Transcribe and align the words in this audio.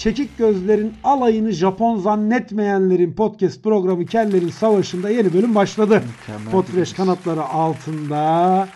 Çekik 0.00 0.38
gözlerin 0.38 0.92
alayını 1.04 1.52
Japon 1.52 1.98
zannetmeyenlerin 1.98 3.12
podcast 3.12 3.62
programı 3.62 4.06
Kellerin 4.06 4.48
Savaşı'nda 4.48 5.10
yeni 5.10 5.32
bölüm 5.32 5.54
başladı. 5.54 6.02
Gidiyoruz. 6.62 6.92
kanatları 6.92 7.42
altında 7.42 8.68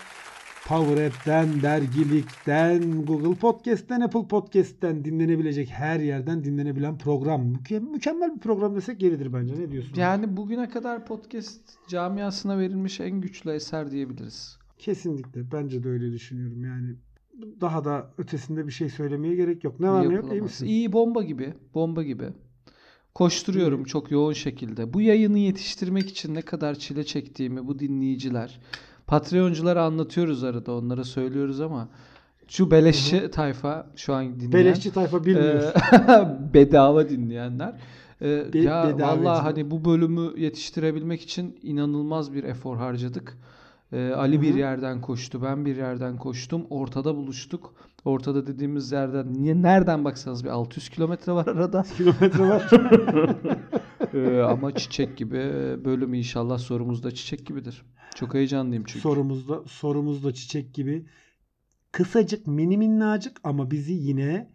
Power 0.68 1.06
App'ten, 1.06 1.62
dergilikten, 1.62 3.04
Google 3.04 3.34
Podcast'ten, 3.34 4.00
Apple 4.00 4.28
Podcast'ten 4.28 5.04
dinlenebilecek 5.04 5.70
her 5.70 6.00
yerden 6.00 6.44
dinlenebilen 6.44 6.98
program. 6.98 7.54
Müke- 7.54 7.90
mükemmel 7.90 8.34
bir 8.34 8.40
program 8.40 8.76
desek 8.76 9.02
yeridir 9.02 9.32
bence. 9.32 9.54
Ne 9.60 9.70
diyorsun? 9.70 9.94
Yani 9.96 10.36
bugüne 10.36 10.68
kadar 10.68 11.06
podcast 11.06 11.60
camiasına 11.88 12.58
verilmiş 12.58 13.00
en 13.00 13.20
güçlü 13.20 13.50
eser 13.50 13.90
diyebiliriz. 13.90 14.58
Kesinlikle. 14.78 15.52
Bence 15.52 15.84
de 15.84 15.88
öyle 15.88 16.12
düşünüyorum. 16.12 16.64
Yani 16.64 16.94
daha 17.60 17.84
da 17.84 18.10
ötesinde 18.18 18.66
bir 18.66 18.72
şey 18.72 18.88
söylemeye 18.88 19.34
gerek 19.34 19.64
yok. 19.64 19.80
Ne 19.80 19.90
var 19.90 20.08
ne 20.08 20.14
yok 20.14 20.32
iyi 20.32 20.42
misin? 20.42 20.66
İyi 20.66 20.92
bomba 20.92 21.22
gibi. 21.22 21.54
Bomba 21.74 22.02
gibi. 22.02 22.24
Koşturuyorum 23.14 23.84
çok 23.84 24.10
yoğun 24.10 24.32
şekilde. 24.32 24.92
Bu 24.92 25.00
yayını 25.00 25.38
yetiştirmek 25.38 26.08
için 26.10 26.34
ne 26.34 26.42
kadar 26.42 26.74
çile 26.74 27.04
çektiğimi 27.04 27.66
bu 27.66 27.78
dinleyiciler, 27.78 28.60
Patreonculara 29.06 29.84
anlatıyoruz 29.84 30.44
arada 30.44 30.72
onlara 30.72 31.04
söylüyoruz 31.04 31.60
ama 31.60 31.88
şu 32.48 32.70
beleşçi 32.70 33.30
tayfa 33.30 33.86
şu 33.96 34.14
an 34.14 34.34
dinleyen 34.40 34.52
Beleşçi 34.52 34.92
tayfa 34.92 35.24
bilmiyor. 35.24 35.62
e, 35.62 36.54
bedava 36.54 37.08
dinleyenler 37.08 37.74
e, 38.22 38.52
Be- 38.52 38.58
ya 38.58 38.98
vallahi 38.98 39.42
hani 39.42 39.70
bu 39.70 39.84
bölümü 39.84 40.40
yetiştirebilmek 40.40 41.22
için 41.22 41.58
inanılmaz 41.62 42.34
bir 42.34 42.44
efor 42.44 42.76
harcadık. 42.76 43.38
E, 43.92 44.10
Ali 44.10 44.42
bir 44.42 44.50
Hı 44.50 44.54
hı. 44.54 44.58
yerden 44.58 45.00
koştu, 45.00 45.42
ben 45.42 45.64
bir 45.64 45.76
yerden 45.76 46.16
koştum. 46.16 46.66
Ortada 46.70 47.16
buluştuk. 47.16 47.74
Ortada 48.04 48.46
dediğimiz 48.46 48.92
yerden 48.92 49.32
niye 49.34 49.62
nereden 49.62 50.04
baksanız 50.04 50.44
bir 50.44 50.48
600 50.48 50.88
kilometre 50.88 51.32
var 51.32 51.46
arada. 51.46 51.84
Kilometre 51.96 52.48
var. 52.48 52.70
E, 54.14 54.40
ama 54.40 54.74
çiçek 54.74 55.16
gibi 55.16 55.38
bölüm 55.84 56.14
inşallah 56.14 56.58
sorumuz 56.58 57.02
da 57.02 57.10
çiçek 57.10 57.46
gibidir. 57.46 57.82
Çok 58.14 58.34
heyecanlıyım 58.34 58.84
çünkü. 58.86 59.00
sorumuzda 59.00 59.60
sorumuzda 59.66 60.34
çiçek 60.34 60.74
gibi 60.74 61.06
kısacık 61.92 62.46
mini 62.46 62.78
minnacık 62.78 63.40
ama 63.44 63.70
bizi 63.70 63.92
yine 63.92 64.50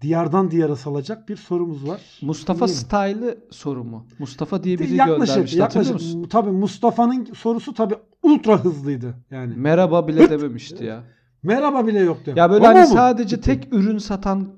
diyardan 0.00 0.50
diyara 0.50 0.76
salacak 0.76 1.28
bir 1.28 1.36
sorumuz 1.36 1.88
var. 1.88 2.00
Mustafa. 2.22 2.68
Style'ı 2.68 3.38
soru 3.50 3.84
mu? 3.84 4.06
Mustafa 4.18 4.62
diye 4.64 4.78
biri 4.78 4.94
yaklaşık 4.94 5.36
hatırlıyor 5.36 5.60
yaklaşık 5.68 5.94
musun? 5.94 6.26
tabii 6.30 6.50
Mustafa'nın 6.50 7.24
sorusu 7.24 7.74
tabii 7.74 7.94
ultra 8.22 8.64
hızlıydı 8.64 9.14
yani. 9.30 9.54
Merhaba 9.56 10.08
bile 10.08 10.30
dememişti 10.30 10.84
ya. 10.84 11.02
Merhaba 11.42 11.86
bile 11.86 11.98
yoktu. 12.00 12.32
Ya 12.36 12.50
böyle 12.50 12.68
Ama 12.68 12.78
hani 12.78 12.86
sadece 12.86 13.36
Bitti. 13.36 13.46
tek 13.60 13.74
ürün 13.74 13.98
satan 13.98 14.48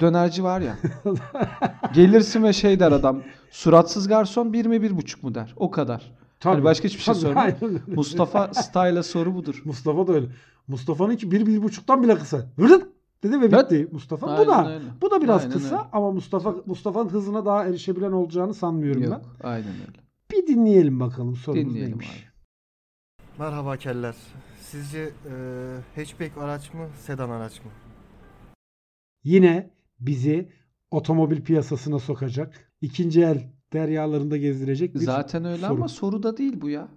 dönerci 0.00 0.44
var 0.44 0.60
ya. 0.60 0.76
Gelirsin 1.94 2.42
ve 2.42 2.52
şey 2.52 2.80
der 2.80 2.92
adam. 2.92 3.22
Suratsız 3.50 4.08
garson 4.08 4.52
bir 4.52 4.66
mi 4.66 4.82
bir 4.82 4.96
buçuk 4.96 5.22
mu 5.22 5.34
der. 5.34 5.54
O 5.56 5.70
kadar. 5.70 6.12
Tabii, 6.40 6.54
Hani 6.54 6.64
başka 6.64 6.88
hiçbir 6.88 7.14
şey 7.14 7.32
aynen 7.36 7.64
öyle. 7.64 7.78
Mustafa 7.86 8.54
Style'a 8.54 9.02
soru 9.02 9.34
budur. 9.34 9.62
Mustafa 9.64 10.06
da 10.06 10.12
öyle. 10.12 10.26
Mustafa'nınki 10.68 11.30
bir, 11.30 11.46
bir 11.46 11.62
buçuktan 11.62 12.02
bile 12.02 12.14
kısa. 12.18 12.46
Vırık 12.58 12.86
dedi 13.22 13.40
ve 13.40 13.46
Evet. 13.46 13.70
bitti 13.70 13.88
Mustafa. 13.92 14.26
Aynen 14.26 14.44
bu 14.46 14.50
da 14.50 14.68
öyle. 14.74 14.84
bu 15.02 15.10
da 15.10 15.22
biraz 15.22 15.42
Aynen 15.42 15.52
kısa 15.52 15.76
öyle. 15.76 15.86
ama 15.92 16.10
Mustafa 16.10 16.54
Mustafa'nın 16.66 17.08
hızına 17.08 17.44
daha 17.46 17.64
erişebilen 17.64 18.12
olacağını 18.12 18.54
sanmıyorum 18.54 19.02
Yok, 19.02 19.20
aynen 19.44 19.68
öyle. 19.68 19.92
ben. 19.98 20.36
Bir 20.38 20.46
dinleyelim 20.46 21.00
bakalım 21.00 21.36
sorumuz 21.36 21.64
Dinleyelim 21.66 21.88
neymiş. 21.98 22.08
abi. 22.10 22.31
Merhaba 23.38 23.76
keller. 23.76 24.14
Sizce 24.60 24.98
e, 25.00 25.34
hatchback 25.96 26.38
araç 26.38 26.74
mı, 26.74 26.88
sedan 27.00 27.30
araç 27.30 27.64
mı? 27.64 27.70
Yine 29.24 29.70
bizi 30.00 30.52
otomobil 30.90 31.42
piyasasına 31.42 31.98
sokacak, 31.98 32.72
ikinci 32.80 33.22
el 33.22 33.50
deryalarında 33.72 34.36
gezdirecek 34.36 34.94
bir 34.94 35.00
Zaten 35.00 35.44
öyle 35.44 35.56
soru. 35.66 35.72
ama 35.72 35.88
soru 35.88 36.22
da 36.22 36.36
değil 36.36 36.60
bu 36.60 36.70
ya. 36.70 36.88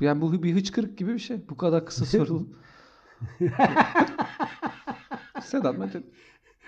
Bu 0.00 0.04
Yani 0.04 0.20
bu 0.20 0.42
bir 0.42 0.54
hıçkırık 0.54 0.98
gibi 0.98 1.14
bir 1.14 1.18
şey. 1.18 1.48
Bu 1.48 1.56
kadar 1.56 1.86
kısa 1.86 2.04
sorulun. 2.04 2.56
Sedat 5.42 5.78
Mete. 5.78 6.02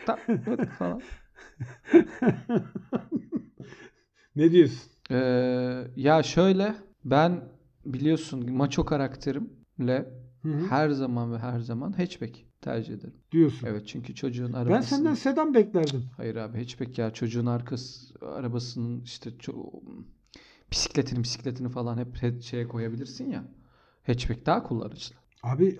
Ta- 0.06 0.18
falan. 0.78 1.00
ne 4.36 4.50
diyorsun? 4.52 4.92
Ee, 5.10 5.16
ya 5.96 6.22
şöyle 6.22 6.74
ben 7.04 7.40
biliyorsun 7.94 8.50
maço 8.52 8.84
karakterimle 8.84 10.08
Hı 10.42 10.48
hı. 10.48 10.66
her 10.66 10.90
zaman 10.90 11.32
ve 11.32 11.38
her 11.38 11.60
zaman 11.60 11.92
hatchback 11.92 12.36
tercih 12.60 12.94
ederim. 12.94 13.14
Diyorsun. 13.32 13.66
Evet 13.66 13.86
çünkü 13.86 14.14
çocuğun 14.14 14.48
ben 14.52 14.58
arabasının... 14.58 14.82
senden 14.82 15.14
sedan 15.14 15.54
beklerdim. 15.54 16.04
Hayır 16.16 16.36
abi 16.36 16.58
hatchback 16.58 16.98
ya 16.98 17.10
çocuğun 17.12 17.46
arkası 17.46 18.14
arabasının 18.20 19.00
işte 19.00 19.30
ço- 19.30 19.82
bisikletini 20.72 21.22
bisikletini 21.22 21.68
falan 21.68 21.98
hep 21.98 22.22
he- 22.22 22.40
şeye 22.40 22.68
koyabilirsin 22.68 23.30
ya. 23.30 23.44
Hatchback 24.06 24.46
daha 24.46 24.62
kullanışlı. 24.62 25.16
Abi 25.42 25.78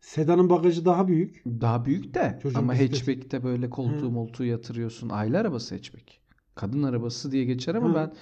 sedanın 0.00 0.50
bagajı 0.50 0.84
daha 0.84 1.08
büyük. 1.08 1.44
Daha 1.46 1.84
büyük 1.84 2.14
de 2.14 2.38
Çocuğun 2.42 2.58
ama 2.58 2.72
bisikleti. 2.72 2.96
hatchback'te 2.96 3.44
böyle 3.44 3.70
koltuğu 3.70 4.06
Hı. 4.06 4.10
moltuğu 4.10 4.44
yatırıyorsun. 4.44 5.08
Aile 5.08 5.38
arabası 5.38 5.74
hatchback. 5.74 6.23
Kadın 6.54 6.82
arabası 6.82 7.32
diye 7.32 7.44
geçer 7.44 7.74
ama 7.74 7.88
Hı. 7.88 7.94
ben 7.94 8.12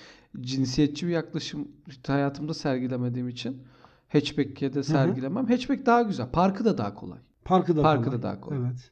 cinsiyetçi 0.40 1.06
bir 1.06 1.12
yaklaşım 1.12 1.68
hayatımda 2.06 2.54
sergilemediğim 2.54 3.28
için 3.28 3.62
hatchback'e 4.08 4.74
de 4.74 4.82
sergilemem. 4.82 5.46
Hatchback 5.46 5.86
daha 5.86 6.02
güzel. 6.02 6.30
Parkı 6.30 6.64
da 6.64 6.78
daha 6.78 6.94
kolay. 6.94 7.18
Parkı 7.44 7.76
da 7.76 7.82
Parkı 7.82 8.04
kolay. 8.04 8.18
da 8.18 8.22
daha 8.22 8.40
kolay. 8.40 8.58
Evet. 8.58 8.90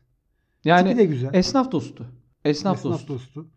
Yani 0.65 0.89
Tipi 0.89 0.99
de 0.99 1.05
güzel. 1.05 1.31
esnaf 1.35 1.73
dostu. 1.73 2.07
Esnaf, 2.45 2.77
Esnaf 2.79 2.93
dostu. 2.93 3.15
dostu. 3.15 3.49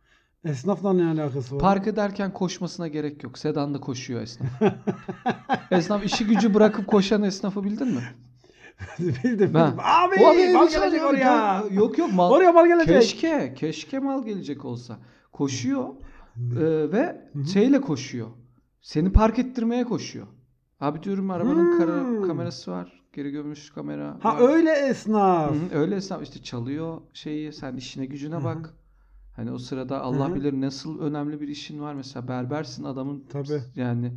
Esnafla 0.46 0.94
ne 0.94 1.06
alakası 1.22 1.56
var? 1.56 1.62
Park 1.62 1.88
ederken 1.88 2.34
koşmasına 2.34 2.88
gerek 2.88 3.24
yok. 3.24 3.38
Sedan'da 3.38 3.80
koşuyor 3.80 4.22
esnaf. 4.22 4.50
esnaf 5.72 6.06
işi 6.06 6.26
gücü 6.28 6.54
bırakıp 6.54 6.88
koşan 6.88 7.24
esnafı 7.24 7.64
bildin 7.64 7.88
mi? 7.88 8.02
bildim, 9.00 9.54
Ha. 9.56 9.68
bildim. 9.68 9.80
Abi, 9.80 10.26
abi, 10.26 10.54
mal 10.54 10.70
gelecek 10.70 11.02
oraya. 11.06 11.64
gel- 11.70 11.76
Yok 11.78 11.98
yok 11.98 12.14
mal. 12.14 12.32
Oraya 12.32 12.52
mal 12.52 12.68
gelecek. 12.68 12.96
Keşke, 13.02 13.54
keşke 13.58 14.00
mal 14.00 14.26
gelecek 14.26 14.66
olsa. 14.66 15.00
Koşuyor 15.34 15.90
e, 16.38 16.92
ve 16.92 17.22
şeyle 17.54 17.82
koşuyor. 17.82 18.28
Seni 18.82 19.12
park 19.12 19.40
ettirmeye 19.40 19.84
koşuyor. 19.84 20.28
Abi 20.80 21.04
diyorum 21.04 21.32
arabanın 21.32 21.64
Hmm. 21.64 21.70
kara, 21.70 22.22
kamerası 22.28 22.72
var. 22.72 23.04
Geri 23.14 23.32
gömülmüş 23.32 23.70
kamera. 23.70 24.18
Ha 24.22 24.36
var. 24.36 24.50
öyle 24.50 24.72
esnaf. 24.72 25.56
Hı 25.56 25.60
hı, 25.76 25.80
öyle 25.80 25.96
esnaf 25.96 26.24
işte 26.24 26.44
çalıyor 26.44 27.02
şeyi 27.14 27.54
sen 27.54 27.76
işine 27.76 28.06
gücüne 28.06 28.36
Hı 28.36 28.40
hı. 28.40 28.44
bak. 28.44 28.74
Hani 29.36 29.52
o 29.52 29.58
sırada 29.58 30.02
Allah 30.02 30.28
Hı 30.28 30.32
hı. 30.32 30.36
bilir 30.36 30.54
nasıl 30.62 31.00
önemli 31.00 31.42
bir 31.42 31.48
işin 31.48 31.80
var 31.82 31.94
mesela 31.94 32.28
berbersin 32.28 32.84
adamın 32.84 33.24
Tabii. 33.30 33.62
yani 33.76 34.12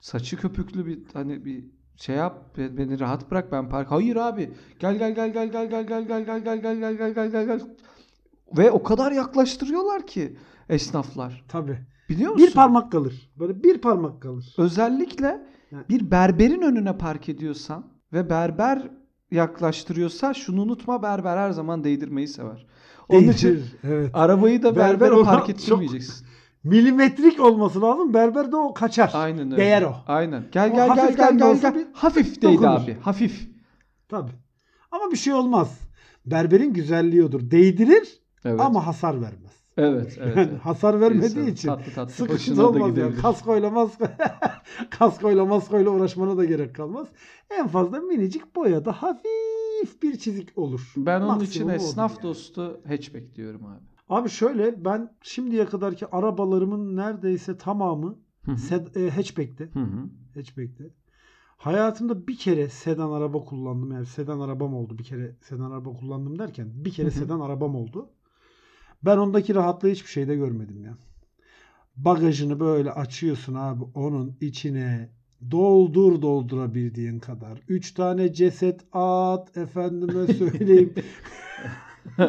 saçı 0.00 0.36
köpüklü 0.36 0.86
bir 0.86 0.98
hani 1.12 1.44
bir 1.44 1.64
şey 1.96 2.16
yap 2.16 2.58
be- 2.58 2.76
beni 2.78 3.00
rahat 3.00 3.30
bırak 3.30 3.52
ben 3.52 3.68
park. 3.68 3.90
Hayır 3.90 4.16
abi. 4.16 4.50
Gel 4.78 4.98
gel 4.98 5.14
gel 5.14 5.32
gel 5.32 5.50
gel 5.50 5.68
gel 5.70 5.86
gel 5.86 6.06
gel 6.06 6.24
gel 6.24 6.40
gel 6.44 6.60
gel 6.80 6.94
gel 6.96 7.12
gel 7.14 7.30
gel 7.30 7.46
gel. 7.46 7.60
Ve 8.58 8.70
o 8.70 8.82
kadar 8.82 9.12
yaklaştırıyorlar 9.12 10.06
ki 10.06 10.36
esnaflar. 10.70 11.44
Tabii. 11.48 11.78
Biliyor 12.08 12.32
musun? 12.32 12.46
Bir 12.48 12.54
parmak 12.54 12.92
kalır. 12.92 13.30
Böyle 13.38 13.62
bir 13.62 13.78
parmak 13.78 14.22
kalır. 14.22 14.54
Özellikle 14.58 15.46
Yani- 15.70 15.84
bir 15.88 16.10
berberin 16.10 16.62
önüne 16.62 16.98
park 16.98 17.28
ediyorsan 17.28 17.84
ve 18.12 18.30
berber 18.30 18.82
yaklaştırıyorsa 19.30 20.34
şunu 20.34 20.62
unutma 20.62 21.02
berber 21.02 21.36
her 21.36 21.50
zaman 21.50 21.84
değdirmeyi 21.84 22.28
sever. 22.28 22.66
Onun 23.08 23.28
için 23.28 23.48
Değişir. 23.48 23.76
Evet. 23.84 24.10
arabayı 24.14 24.62
da 24.62 24.76
Berber 24.76 25.00
berbere 25.00 25.12
ona 25.12 25.24
park 25.24 25.50
ettirmeyeceksin. 25.50 26.26
Milimetrik 26.64 27.40
olması 27.40 27.82
lazım. 27.82 28.14
Berber 28.14 28.52
de 28.52 28.56
o 28.56 28.74
kaçar. 28.74 29.10
Aynen 29.14 29.46
öyle. 29.52 29.56
Değer 29.56 29.82
o. 29.82 29.94
Aynen. 30.06 30.44
Gel 30.52 30.70
O 30.72 30.74
gel 30.74 30.94
gel 30.94 31.16
gel 31.16 31.38
gel 31.38 31.60
gel. 31.60 31.86
Hafif 31.92 32.42
değdi 32.42 32.68
abi. 32.68 32.96
Hafif. 33.00 33.50
Tabii. 34.08 34.32
Ama 34.90 35.10
bir 35.12 35.16
şey 35.16 35.32
olmaz. 35.32 35.80
Berberin 36.26 36.72
güzelliği 36.72 37.24
odur. 37.24 37.50
Değdirir 37.50 38.20
Evet. 38.44 38.60
ama 38.60 38.86
hasar 38.86 39.14
vermez. 39.14 39.49
Evet, 39.80 40.18
evet. 40.20 40.36
Yani 40.36 40.56
hasar 40.62 41.00
vermediği 41.00 41.26
İnsanın 41.28 41.46
için 41.46 41.68
tatlı 41.68 41.92
tatlı 41.92 42.12
sıkıntı 42.12 42.66
olmaz 42.68 42.96
yani. 42.98 43.16
Kaskoyla 43.16 43.70
masko 43.70 44.04
kaskoyla 44.90 45.44
maskoyla 45.44 45.90
uğraşmana 45.90 46.36
da 46.36 46.44
gerek 46.44 46.74
kalmaz. 46.74 47.08
En 47.50 47.68
fazla 47.68 48.00
minicik 48.00 48.56
boyada 48.56 48.92
hafif 48.92 50.02
bir 50.02 50.18
çizik 50.18 50.58
olur. 50.58 50.92
Ben 50.96 51.20
onun 51.20 51.40
için 51.40 51.66
Maksimum 51.66 51.70
esnaf 51.70 52.12
yani. 52.12 52.22
dostu 52.22 52.80
hatchback 52.88 53.34
diyorum 53.34 53.66
abi. 53.66 53.80
Abi 54.08 54.28
şöyle 54.28 54.84
ben 54.84 55.12
şimdiye 55.22 55.66
kadarki 55.66 56.06
arabalarımın 56.06 56.96
neredeyse 56.96 57.56
tamamı 57.58 58.18
Hı 58.44 58.52
hı. 58.52 58.56
sed- 58.56 59.06
e, 59.06 59.10
hatchback'te. 59.10 59.64
Hı 59.64 59.80
hı. 59.80 60.08
Hatchback'te. 60.34 60.84
Hayatımda 61.56 62.26
bir 62.26 62.36
kere 62.36 62.68
sedan 62.68 63.10
araba 63.10 63.44
kullandım. 63.44 63.92
Yani 63.92 64.06
sedan 64.06 64.40
arabam 64.40 64.74
oldu. 64.74 64.98
Bir 64.98 65.04
kere 65.04 65.36
sedan 65.40 65.70
araba 65.70 65.92
kullandım 65.92 66.38
derken 66.38 66.68
bir 66.74 66.90
kere 66.90 67.06
Hı 67.06 67.10
hı. 67.10 67.14
sedan 67.18 67.40
arabam 67.40 67.74
oldu. 67.74 68.10
Ben 69.02 69.16
ondaki 69.16 69.54
rahatlığı 69.54 69.88
hiçbir 69.88 70.08
şeyde 70.10 70.36
görmedim 70.36 70.84
ya. 70.84 70.94
Bagajını 71.96 72.60
böyle 72.60 72.90
açıyorsun 72.92 73.54
abi 73.54 73.84
onun 73.94 74.36
içine 74.40 75.08
doldur 75.50 76.22
doldurabildiğin 76.22 77.18
kadar. 77.18 77.58
Üç 77.68 77.92
tane 77.92 78.32
ceset 78.32 78.80
at 78.92 79.56
efendime 79.56 80.26
söyleyeyim. 80.34 80.94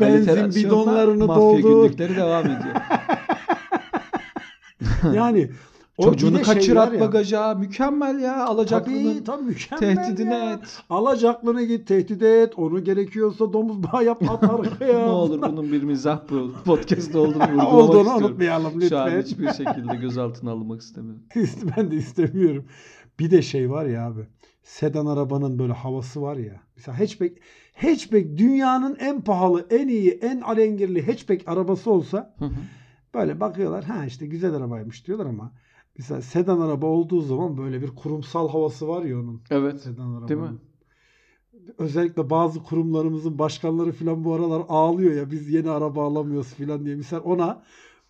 Benzin 0.00 0.54
bidonlarını 0.64 1.26
mafya 1.26 1.42
doldur. 1.42 1.84
günlükleri 1.84 2.16
devam 2.16 2.46
ediyor. 2.46 2.74
Yani 5.14 5.50
o 5.98 6.04
Çocuğunu 6.04 6.36
şey 6.36 6.44
kaçır 6.44 6.76
at 6.76 6.94
ya, 6.94 7.00
bagaja. 7.00 7.54
Mükemmel 7.54 8.20
ya. 8.20 8.44
Alacaklının 8.46 9.14
Tabii 9.14 9.24
tabii 9.24 9.42
mükemmel 9.42 9.96
tehdidine 9.96 10.34
ya. 10.34 10.52
et. 10.52 10.82
Alacaklını 10.90 11.62
git 11.62 11.86
tehdit 11.88 12.22
et. 12.22 12.52
Onu 12.58 12.84
gerekiyorsa 12.84 13.52
domuz 13.52 13.82
bağı 13.82 14.04
yap 14.04 14.22
at 14.30 14.44
arkaya. 14.50 14.98
ne 14.98 15.04
olur 15.04 15.42
bunun 15.42 15.72
bir 15.72 15.82
mizah 15.82 16.20
podcast 16.64 17.14
olduğunu 17.14 17.34
vurgulamak 17.42 17.72
Olduğunu 17.74 17.98
istiyorum. 18.00 18.24
unutmayalım 18.24 18.82
Şu 18.82 18.98
an 18.98 19.06
lütfen. 19.06 19.22
hiçbir 19.22 19.52
şekilde 19.64 19.96
gözaltına 19.96 20.50
alınmak 20.50 20.80
istemiyorum. 20.80 21.22
ben 21.76 21.90
de 21.90 21.96
istemiyorum. 21.96 22.64
Bir 23.18 23.30
de 23.30 23.42
şey 23.42 23.70
var 23.70 23.86
ya 23.86 24.06
abi. 24.06 24.20
Sedan 24.62 25.06
arabanın 25.06 25.58
böyle 25.58 25.72
havası 25.72 26.22
var 26.22 26.36
ya. 26.36 26.60
Mesela 26.76 27.00
hatchback, 27.00 27.32
hatchback 27.74 28.36
dünyanın 28.36 28.96
en 29.00 29.20
pahalı, 29.20 29.66
en 29.70 29.88
iyi, 29.88 30.10
en 30.10 30.40
alengirli 30.40 31.06
hatchback 31.06 31.48
arabası 31.48 31.90
olsa 31.90 32.34
Hı 32.38 32.44
hı. 32.44 32.50
böyle 33.14 33.40
bakıyorlar. 33.40 33.84
Ha 33.84 34.04
işte 34.04 34.26
güzel 34.26 34.54
arabaymış 34.54 35.06
diyorlar 35.06 35.26
ama 35.26 35.52
mesela 36.00 36.22
sedan 36.22 36.60
araba 36.60 36.86
olduğu 36.86 37.20
zaman 37.20 37.56
böyle 37.58 37.82
bir 37.82 37.88
kurumsal 37.88 38.48
havası 38.48 38.88
var 38.88 39.02
ya 39.02 39.16
onun. 39.20 39.40
evet. 39.50 39.80
Sedan 39.80 40.10
arabanın. 40.10 40.28
Değil 40.28 40.40
mi? 40.40 40.58
Özellikle 41.78 42.30
bazı 42.30 42.62
kurumlarımızın 42.62 43.38
başkanları 43.38 43.92
falan 43.92 44.24
bu 44.24 44.34
aralar 44.34 44.62
ağlıyor 44.68 45.14
ya 45.14 45.30
biz 45.30 45.50
yeni 45.50 45.70
araba 45.70 46.04
alamıyoruz 46.06 46.54
falan 46.54 46.84
diye. 46.84 46.94
Misal 46.96 47.20
ona 47.24 47.62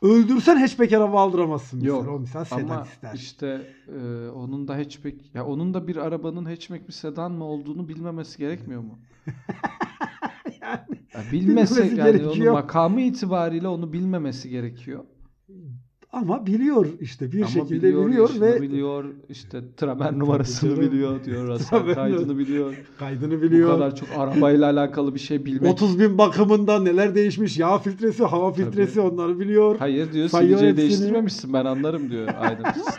öldürsen 0.02 0.56
hatchback 0.56 0.92
araba 0.92 1.20
aldıramazsın. 1.20 1.78
Misal. 1.78 1.88
Yok. 1.96 2.08
O 2.08 2.18
misal 2.20 2.44
sedan 2.44 2.62
Ama 2.64 2.82
ister. 2.82 3.12
işte 3.14 3.66
e, 3.88 4.28
onun 4.28 4.68
da 4.68 4.76
hatchback 4.76 5.34
ya 5.34 5.46
onun 5.46 5.74
da 5.74 5.88
bir 5.88 5.96
arabanın 5.96 6.44
hatchback 6.44 6.88
bir 6.88 6.92
sedan 6.92 7.32
mı 7.32 7.44
olduğunu 7.44 7.88
bilmemesi 7.88 8.38
gerekmiyor 8.38 8.80
mu? 8.82 8.98
yani 10.62 11.00
Ya 11.14 11.20
bilmese 11.32 11.84
yani 11.84 11.94
gerekiyor. 11.96 12.32
onun 12.36 12.52
makamı 12.52 13.00
itibariyle 13.00 13.68
onu 13.68 13.92
bilmemesi 13.92 14.48
gerekiyor. 14.50 15.04
Ama 16.12 16.46
biliyor 16.46 16.86
işte 17.00 17.32
bir 17.32 17.38
Ama 17.40 17.48
şekilde 17.50 17.82
biliyor, 17.88 18.06
biliyor, 18.08 18.30
ve 18.40 18.62
biliyor, 18.62 19.04
işte 19.28 19.60
tramer 19.76 20.18
numarasını 20.18 20.70
canım. 20.76 20.90
biliyor 20.92 21.24
diyor, 21.24 21.60
Tabii. 21.70 21.94
kaydını 21.94 22.38
biliyor. 22.38 22.74
kaydını 22.98 23.38
Bu 23.38 23.42
biliyor. 23.42 23.70
kadar 23.74 23.96
çok 23.96 24.08
arabayla 24.16 24.66
alakalı 24.70 25.14
bir 25.14 25.20
şey 25.20 25.44
bilmek. 25.44 25.72
30 25.72 25.98
bin 26.00 26.18
bakımında 26.18 26.80
neler 26.82 27.14
değişmiş 27.14 27.58
yağ 27.58 27.78
filtresi, 27.78 28.24
hava 28.24 28.52
Tabii. 28.52 28.64
filtresi 28.64 29.00
onları 29.00 29.40
biliyor. 29.40 29.76
Hayır 29.78 30.12
diyor 30.12 30.28
sileceği 30.28 30.76
değiştirmemişsin 30.76 31.52
ben 31.52 31.64
anlarım 31.64 32.10
diyor. 32.10 32.28
Tıs 32.74 32.98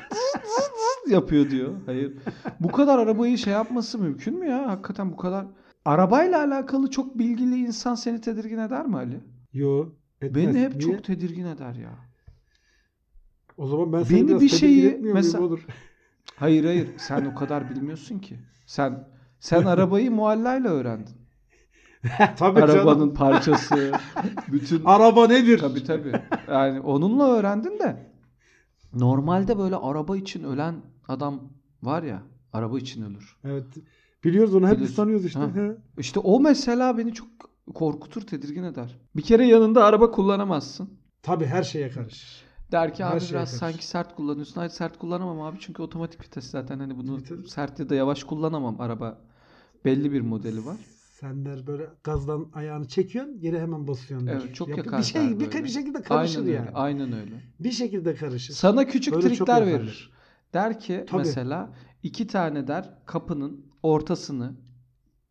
yapıyor 1.11 1.49
diyor. 1.49 1.69
Hayır. 1.85 2.13
Bu 2.59 2.71
kadar 2.71 2.99
arabayı 2.99 3.37
şey 3.37 3.53
yapması 3.53 3.99
mümkün 3.99 4.39
mü 4.39 4.47
ya? 4.49 4.67
Hakikaten 4.69 5.11
bu 5.11 5.17
kadar. 5.17 5.45
Arabayla 5.85 6.39
alakalı 6.39 6.89
çok 6.89 7.19
bilgili 7.19 7.55
insan 7.55 7.95
seni 7.95 8.21
tedirgin 8.21 8.57
eder 8.57 8.85
mi 8.87 8.95
Ali? 8.95 9.19
Yo. 9.53 9.85
etmez. 10.21 10.45
Beni 10.47 10.59
hep 10.59 10.75
Niye? 10.75 10.79
çok 10.81 11.03
tedirgin 11.03 11.45
eder 11.45 11.73
ya. 11.73 12.10
O 13.61 13.67
zaman 13.67 13.93
ben 13.93 14.03
seni 14.03 14.41
bir 14.41 14.49
şeyi- 14.49 14.97
mesela- 15.01 15.43
olur? 15.43 15.65
Hayır 16.35 16.65
hayır 16.65 16.89
sen 16.97 17.25
o 17.25 17.35
kadar 17.35 17.69
bilmiyorsun 17.69 18.19
ki. 18.19 18.39
Sen 18.65 19.07
sen 19.39 19.63
arabayı 19.63 20.11
muallayla 20.21 20.69
öğrendin. 20.69 21.15
Tabii 22.37 22.61
Arabanın 22.61 22.99
canım. 22.99 23.13
parçası, 23.13 23.91
bütün 24.51 24.81
Araba 24.85 25.27
nedir? 25.27 25.59
Tabii 25.59 25.83
tabii. 25.83 26.13
Yani 26.47 26.79
onunla 26.79 27.27
öğrendin 27.29 27.79
de 27.79 28.11
normalde 28.93 29.57
böyle 29.57 29.75
araba 29.75 30.17
için 30.17 30.43
ölen 30.43 30.75
adam 31.07 31.39
var 31.83 32.03
ya 32.03 32.23
araba 32.53 32.79
için 32.79 33.01
ölür. 33.03 33.37
Evet. 33.43 33.65
Biliyoruz 34.23 34.55
onu 34.55 34.67
hep 34.67 34.95
tanıyoruz 34.95 35.25
işte. 35.25 35.39
Ha. 35.39 35.49
İşte 35.97 36.19
o 36.19 36.39
mesela 36.39 36.97
beni 36.97 37.13
çok 37.13 37.27
korkutur, 37.73 38.21
tedirgin 38.21 38.63
eder. 38.63 38.99
Bir 39.15 39.21
kere 39.21 39.45
yanında 39.47 39.85
araba 39.85 40.11
kullanamazsın. 40.11 40.89
Tabii 41.23 41.45
her 41.45 41.63
şeye 41.63 41.89
karışır. 41.89 42.50
Der 42.71 42.93
ki 42.93 43.03
Her 43.03 43.11
abi 43.13 43.19
şeye 43.19 43.29
biraz 43.31 43.49
karşı. 43.49 43.55
sanki 43.55 43.87
sert 43.87 44.15
kullanıyorsun. 44.15 44.55
Hayır 44.55 44.69
sert 44.69 44.97
kullanamam 44.99 45.41
abi 45.41 45.57
çünkü 45.59 45.81
otomatik 45.81 46.21
vites 46.25 46.45
zaten 46.49 46.79
hani 46.79 46.97
bunu 46.97 47.23
tabii. 47.23 47.49
sert 47.49 47.79
ya 47.79 47.89
da 47.89 47.95
yavaş 47.95 48.23
kullanamam. 48.23 48.81
Araba 48.81 49.17
belli 49.85 50.11
bir 50.11 50.21
modeli 50.21 50.65
var. 50.65 50.77
Sen 51.11 51.45
der 51.45 51.67
böyle 51.67 51.89
gazdan 52.03 52.47
ayağını 52.53 52.87
çekiyorsun, 52.87 53.37
yere 53.41 53.61
hemen 53.61 53.87
basıyorsun. 53.87 54.27
der. 54.27 54.41
Evet 54.43 54.55
çok 54.55 54.67
Yap- 54.67 54.77
yakar 54.77 54.99
Bir 54.99 55.03
şey 55.03 55.39
bir, 55.39 55.45
böyle. 55.51 55.63
bir 55.63 55.69
şekilde 55.69 56.01
karışır 56.01 56.39
aynen 56.39 56.51
yani. 56.53 56.67
Öyle, 56.67 56.71
aynen 56.77 57.13
öyle. 57.13 57.41
Bir 57.59 57.71
şekilde 57.71 58.15
karışır. 58.15 58.53
Sana 58.53 58.87
küçük 58.87 59.13
Böyle 59.13 59.27
trikler 59.27 59.67
verir. 59.67 60.11
Der 60.53 60.79
ki 60.79 61.05
Tabii. 61.09 61.17
mesela 61.17 61.69
iki 62.03 62.27
tane 62.27 62.67
der 62.67 62.93
kapının 63.05 63.65
ortasını 63.83 64.55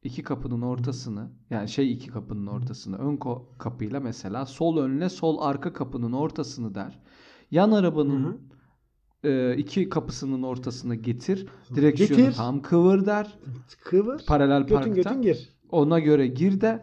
iki 0.03 0.23
kapının 0.23 0.63
ortasını 0.63 1.31
yani 1.51 1.69
şey 1.69 1.93
iki 1.93 2.11
kapının 2.11 2.47
ortasını 2.47 2.99
ön 2.99 3.19
kapıyla 3.59 4.01
mesela 4.01 4.47
sol 4.47 4.77
önle 4.77 5.09
sol 5.09 5.39
arka 5.41 5.73
kapının 5.73 6.13
ortasını 6.13 6.75
der. 6.75 6.99
Yan 7.51 7.71
arabanın 7.71 8.41
e, 9.25 9.57
iki 9.57 9.89
kapısının 9.89 10.43
ortasına 10.43 10.95
getir. 10.95 11.47
Direksiyonu 11.75 12.23
Getir. 12.23 12.37
tam 12.37 12.63
kıvır 12.63 13.07
der. 13.07 13.39
Kıvır. 13.85 14.27
Paralel 14.27 14.61
Götün 14.61 14.75
parkta. 14.75 14.91
götün 14.95 15.23
gir. 15.23 15.49
Ona 15.71 15.99
göre 15.99 16.27
gir 16.27 16.61
de 16.61 16.83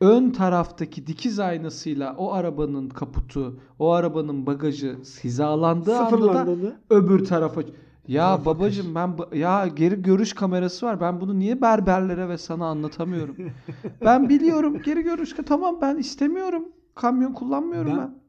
ön 0.00 0.30
taraftaki 0.30 1.06
dikiz 1.06 1.38
aynasıyla 1.38 2.14
o 2.18 2.32
arabanın 2.32 2.88
kaputu, 2.88 3.60
o 3.78 3.90
arabanın 3.92 4.46
bagajı 4.46 4.98
hizalandığı 5.24 5.96
anda 5.96 6.34
da 6.34 6.76
öbür 6.90 7.24
tarafa 7.24 7.62
ya 8.08 8.22
Tarafa 8.22 8.44
babacım 8.44 8.94
ben 8.94 9.16
ya 9.34 9.66
geri 9.66 10.02
görüş 10.02 10.32
kamerası 10.32 10.86
var. 10.86 11.00
Ben 11.00 11.20
bunu 11.20 11.38
niye 11.38 11.60
berberlere 11.60 12.28
ve 12.28 12.38
sana 12.38 12.66
anlatamıyorum? 12.66 13.36
ben 14.04 14.28
biliyorum 14.28 14.82
geri 14.82 15.02
görüş 15.02 15.34
tamam 15.46 15.78
ben 15.80 15.96
istemiyorum. 15.96 16.68
Kamyon 16.94 17.32
kullanmıyorum 17.32 17.90
Ben- 17.90 17.98
ben. 17.98 18.25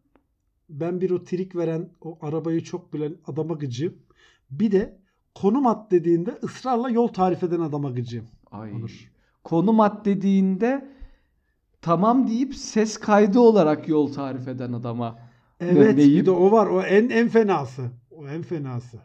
Ben 0.70 1.02
bir 1.02 1.10
o 1.12 1.24
trik 1.24 1.56
veren, 1.56 1.90
o 2.02 2.18
arabayı 2.22 2.64
çok 2.64 2.94
bilen 2.94 3.16
adama 3.28 3.54
gıcığım. 3.54 3.94
Bir 4.52 4.72
de 4.72 4.98
konum 5.36 5.68
at 5.68 5.92
dediğinde 5.92 6.38
ısrarla 6.44 6.90
yol 6.90 7.08
tarif 7.08 7.44
eden 7.44 7.60
adama 7.60 7.90
gıcığım. 7.90 8.26
Ay. 8.52 8.74
Olur. 8.74 9.12
Konum 9.44 9.80
at 9.80 10.06
dediğinde 10.06 10.90
tamam 11.82 12.28
deyip 12.28 12.56
ses 12.56 12.98
kaydı 12.98 13.40
olarak 13.40 13.88
yol 13.88 14.14
tarif 14.14 14.48
eden 14.48 14.74
adama. 14.74 15.20
Evet 15.60 15.98
deyip- 15.98 16.20
bir 16.22 16.26
de 16.26 16.32
o 16.32 16.52
var. 16.52 16.68
O 16.68 16.82
en 16.82 17.10
en 17.10 17.28
fenası. 17.28 17.82
O 18.12 18.28
en 18.28 18.42
fenası. 18.42 18.98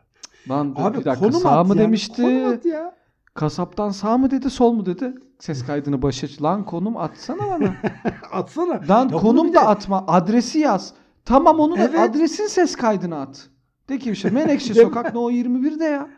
Lan 0.49 0.75
Abi 0.77 0.99
bir 0.99 1.05
dakika 1.05 1.27
konum 1.27 1.41
sağ 1.41 1.59
at 1.61 1.67
mı 1.69 1.75
yani. 1.77 1.85
demişti? 1.87 2.23
Konum 2.23 2.45
at 2.53 2.65
ya. 2.65 2.97
Kasaptan 3.35 3.91
sağ 3.91 4.19
mı 4.19 4.31
dedi 4.31 4.51
sol 4.51 4.73
mu 4.73 4.87
dedi? 4.87 5.15
Ses 5.39 5.67
kaydını 5.67 6.03
başa 6.03 6.27
lan 6.43 6.65
konum 6.65 6.97
atsana 6.97 7.39
bana. 7.51 7.75
Atsana. 8.33 8.81
Lan 8.89 9.09
Ya 9.09 9.17
konum 9.19 9.49
da 9.49 9.53
de- 9.55 9.61
atma. 9.61 10.05
Adresi 10.07 10.59
yaz. 10.59 10.95
Tamam 11.25 11.61
onu 11.61 11.77
da 11.77 11.81
Evet. 11.85 11.99
adresin 11.99 12.47
ses 12.47 12.77
kaydını 12.77 13.21
at. 13.21 13.49
De 13.89 13.99
ki 13.99 14.11
işte 14.11 14.31
Menekşe 14.31 14.75
Sokak 14.83 15.15
No 15.15 15.31
21'de 15.31 15.85
ya. 15.85 16.11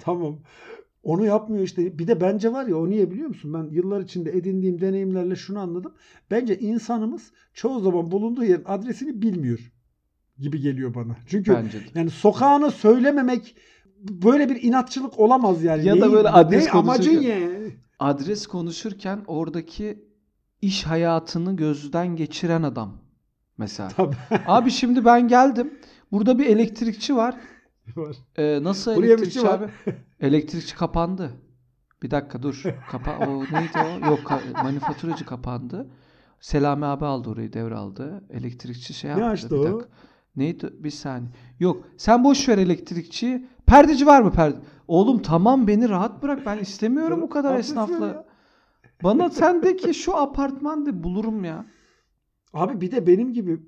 Tamam. 0.00 0.38
Onu 1.02 1.24
yapmıyor 1.24 1.64
işte. 1.64 1.98
Bir 1.98 2.06
de 2.06 2.20
bence 2.20 2.52
var 2.52 2.66
ya 2.66 2.76
o 2.76 2.90
niye 2.90 3.10
biliyor 3.10 3.28
musun? 3.28 3.54
Ben 3.54 3.74
yıllar 3.74 4.00
içinde 4.00 4.30
edindiğim 4.30 4.80
deneyimlerle 4.80 5.36
şunu 5.36 5.58
anladım. 5.58 5.94
Bence 6.30 6.58
insanımız 6.58 7.32
çoğu 7.54 7.80
zaman 7.80 8.10
bulunduğu 8.10 8.44
yerin 8.44 8.64
adresini 8.66 9.22
bilmiyor 9.22 9.72
gibi 10.38 10.60
geliyor 10.60 10.94
bana. 10.94 11.16
Çünkü 11.26 11.56
yani 11.94 12.10
sokağını 12.10 12.70
söylememek 12.70 13.56
böyle 14.00 14.48
bir 14.48 14.62
inatçılık 14.62 15.18
olamaz 15.18 15.64
yani. 15.64 15.86
Ya 15.86 16.00
da 16.00 16.06
Neyi- 16.06 16.12
böyle 16.12 16.28
adres 16.28 16.64
ne 16.66 16.70
amacın 16.72 17.20
ya? 17.20 17.38
Adres 17.98 18.46
konuşurken 18.46 19.20
oradaki 19.26 20.04
iş 20.62 20.84
hayatını 20.84 21.56
gözden 21.56 22.16
geçiren 22.16 22.62
adam. 22.62 23.01
Mesela. 23.62 23.88
Tabii. 23.88 24.14
Abi 24.46 24.70
şimdi 24.70 25.04
ben 25.04 25.28
geldim. 25.28 25.74
Burada 26.12 26.38
bir 26.38 26.46
elektrikçi 26.46 27.16
var. 27.16 27.34
Var. 27.96 28.16
Ee, 28.36 28.58
nasıl 28.62 28.94
Kuru 28.94 29.06
elektrikçi 29.06 29.42
var. 29.42 29.58
abi? 29.58 29.70
Elektrikçi 30.20 30.76
kapandı. 30.76 31.30
Bir 32.02 32.10
dakika 32.10 32.42
dur. 32.42 32.62
Kapa 32.90 33.16
o 33.26 33.40
neydi 33.42 33.78
o? 33.78 34.06
Yok 34.10 34.18
ka- 34.20 34.62
manifaturacı 34.62 35.26
kapandı. 35.26 35.86
Selami 36.40 36.86
abi 36.86 37.04
aldı 37.04 37.30
orayı 37.30 37.52
devraldı. 37.52 38.24
Elektrikçi 38.30 38.94
şey 38.94 39.10
Ne 39.10 39.12
yaptı. 39.20 39.26
açtı 39.32 39.50
bir 39.50 39.56
o? 39.70 39.82
Neydi? 40.36 40.70
Bir 40.78 40.90
saniye. 40.90 41.30
Yok. 41.60 41.84
Sen 41.96 42.24
boş 42.24 42.48
ver 42.48 42.58
elektrikçiyi. 42.58 43.46
Perdeci 43.66 44.06
var 44.06 44.22
mı 44.22 44.32
perde? 44.32 44.56
Oğlum 44.88 45.22
tamam 45.22 45.66
beni 45.66 45.88
rahat 45.88 46.22
bırak. 46.22 46.46
Ben 46.46 46.58
istemiyorum 46.58 47.22
bu 47.22 47.28
kadar 47.30 47.58
esnafla. 47.58 48.24
Bana 49.04 49.30
sendeki 49.30 49.94
şu 49.94 50.16
apartman 50.16 50.86
de 50.86 51.02
bulurum 51.04 51.44
ya. 51.44 51.64
Abi 52.52 52.80
bir 52.80 52.90
de 52.90 53.06
benim 53.06 53.32
gibi 53.32 53.60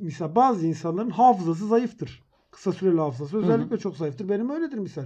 mesela 0.00 0.34
bazı 0.34 0.66
insanların 0.66 1.10
hafızası 1.10 1.66
zayıftır. 1.66 2.22
Kısa 2.50 2.72
süreli 2.72 3.00
hafızası 3.00 3.38
özellikle 3.38 3.78
çok 3.78 3.96
zayıftır. 3.96 4.28
Benim 4.28 4.50
öyledir 4.50 4.78
misal. 4.78 5.04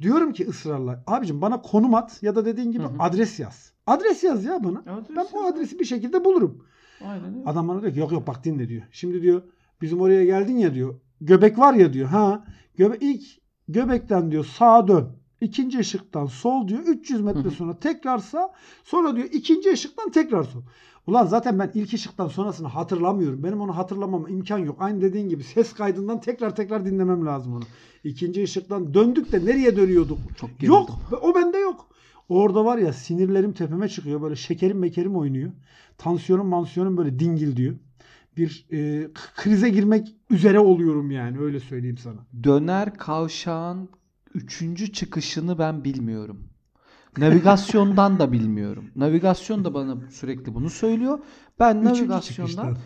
Diyorum 0.00 0.32
ki 0.32 0.48
ısrarla 0.48 1.04
abicim 1.06 1.40
bana 1.40 1.62
konum 1.62 1.94
at 1.94 2.22
ya 2.22 2.36
da 2.36 2.44
dediğin 2.44 2.72
gibi 2.72 2.82
Hı 2.82 2.88
hı. 2.88 2.96
adres 2.98 3.40
yaz. 3.40 3.72
Adres 3.86 4.24
yaz 4.24 4.44
ya 4.44 4.64
bana. 4.64 4.82
Ben 5.16 5.26
o 5.32 5.44
adresi 5.44 5.78
bir 5.78 5.84
şekilde 5.84 6.24
bulurum. 6.24 6.64
Aynen 7.04 7.38
öyle. 7.38 7.44
Adam 7.50 7.68
bana 7.68 7.82
diyor 7.82 7.92
ki 7.92 7.98
yok 7.98 8.12
yok 8.12 8.26
bak 8.26 8.44
dinle 8.44 8.68
diyor. 8.68 8.82
Şimdi 8.92 9.22
diyor 9.22 9.42
bizim 9.80 10.00
oraya 10.00 10.24
geldin 10.24 10.56
ya 10.56 10.74
diyor. 10.74 11.00
Göbek 11.20 11.58
var 11.58 11.74
ya 11.74 11.92
diyor. 11.92 12.08
Ha. 12.08 12.44
Göbe 12.76 12.96
ilk 13.00 13.22
göbekten 13.68 14.30
diyor 14.30 14.44
sağa 14.44 14.88
dön. 14.88 15.08
İkinci 15.40 15.78
ışıktan 15.78 16.26
sol 16.26 16.68
diyor. 16.68 16.80
300 16.80 17.20
metre 17.20 17.40
Hı 17.40 17.44
hı. 17.44 17.50
sonra 17.50 17.78
tekrar 17.78 18.18
sağ. 18.18 18.52
Sonra 18.84 19.16
diyor 19.16 19.28
ikinci 19.32 19.72
ışıktan 19.72 20.10
tekrar 20.10 20.42
sol. 20.42 20.62
Ulan 21.08 21.26
zaten 21.26 21.58
ben 21.58 21.70
ilk 21.74 21.94
ışıktan 21.94 22.28
sonrasını 22.28 22.68
hatırlamıyorum. 22.68 23.44
Benim 23.44 23.60
onu 23.60 23.76
hatırlamama 23.76 24.28
imkan 24.28 24.58
yok. 24.58 24.76
Aynı 24.80 25.00
dediğin 25.00 25.28
gibi 25.28 25.44
ses 25.44 25.72
kaydından 25.72 26.20
tekrar 26.20 26.56
tekrar 26.56 26.84
dinlemem 26.84 27.26
lazım 27.26 27.54
onu. 27.54 27.64
İkinci 28.04 28.42
ışıktan 28.44 28.94
döndük 28.94 29.32
de 29.32 29.44
nereye 29.46 29.76
dönüyorduk? 29.76 30.18
Çok 30.36 30.50
gerildim. 30.50 30.74
Yok. 30.74 30.90
O 31.22 31.34
bende 31.34 31.58
yok. 31.58 31.88
Orada 32.28 32.64
var 32.64 32.78
ya 32.78 32.92
sinirlerim 32.92 33.52
tepeme 33.52 33.88
çıkıyor. 33.88 34.22
Böyle 34.22 34.36
şekerim 34.36 34.78
mekerim 34.78 35.16
oynuyor. 35.16 35.52
Tansiyonum 35.98 36.46
mansiyonum 36.46 36.96
böyle 36.96 37.18
dingil 37.18 37.56
diyor. 37.56 37.74
Bir 38.36 38.66
e, 38.72 39.08
krize 39.36 39.68
girmek 39.68 40.16
üzere 40.30 40.60
oluyorum 40.60 41.10
yani 41.10 41.38
öyle 41.38 41.60
söyleyeyim 41.60 41.98
sana. 41.98 42.26
Döner 42.44 42.94
kavşağın 42.94 43.88
üçüncü 44.34 44.92
çıkışını 44.92 45.58
ben 45.58 45.84
bilmiyorum. 45.84 46.47
Navigasyondan 47.20 48.18
da 48.18 48.32
bilmiyorum. 48.32 48.84
Navigasyon 48.96 49.64
da 49.64 49.74
bana 49.74 49.96
sürekli 50.10 50.54
bunu 50.54 50.70
söylüyor. 50.70 51.18
Ben 51.58 51.76
Üçüncü 51.76 51.88
navigasyondan 52.00 52.20
çıkıştan. 52.20 52.76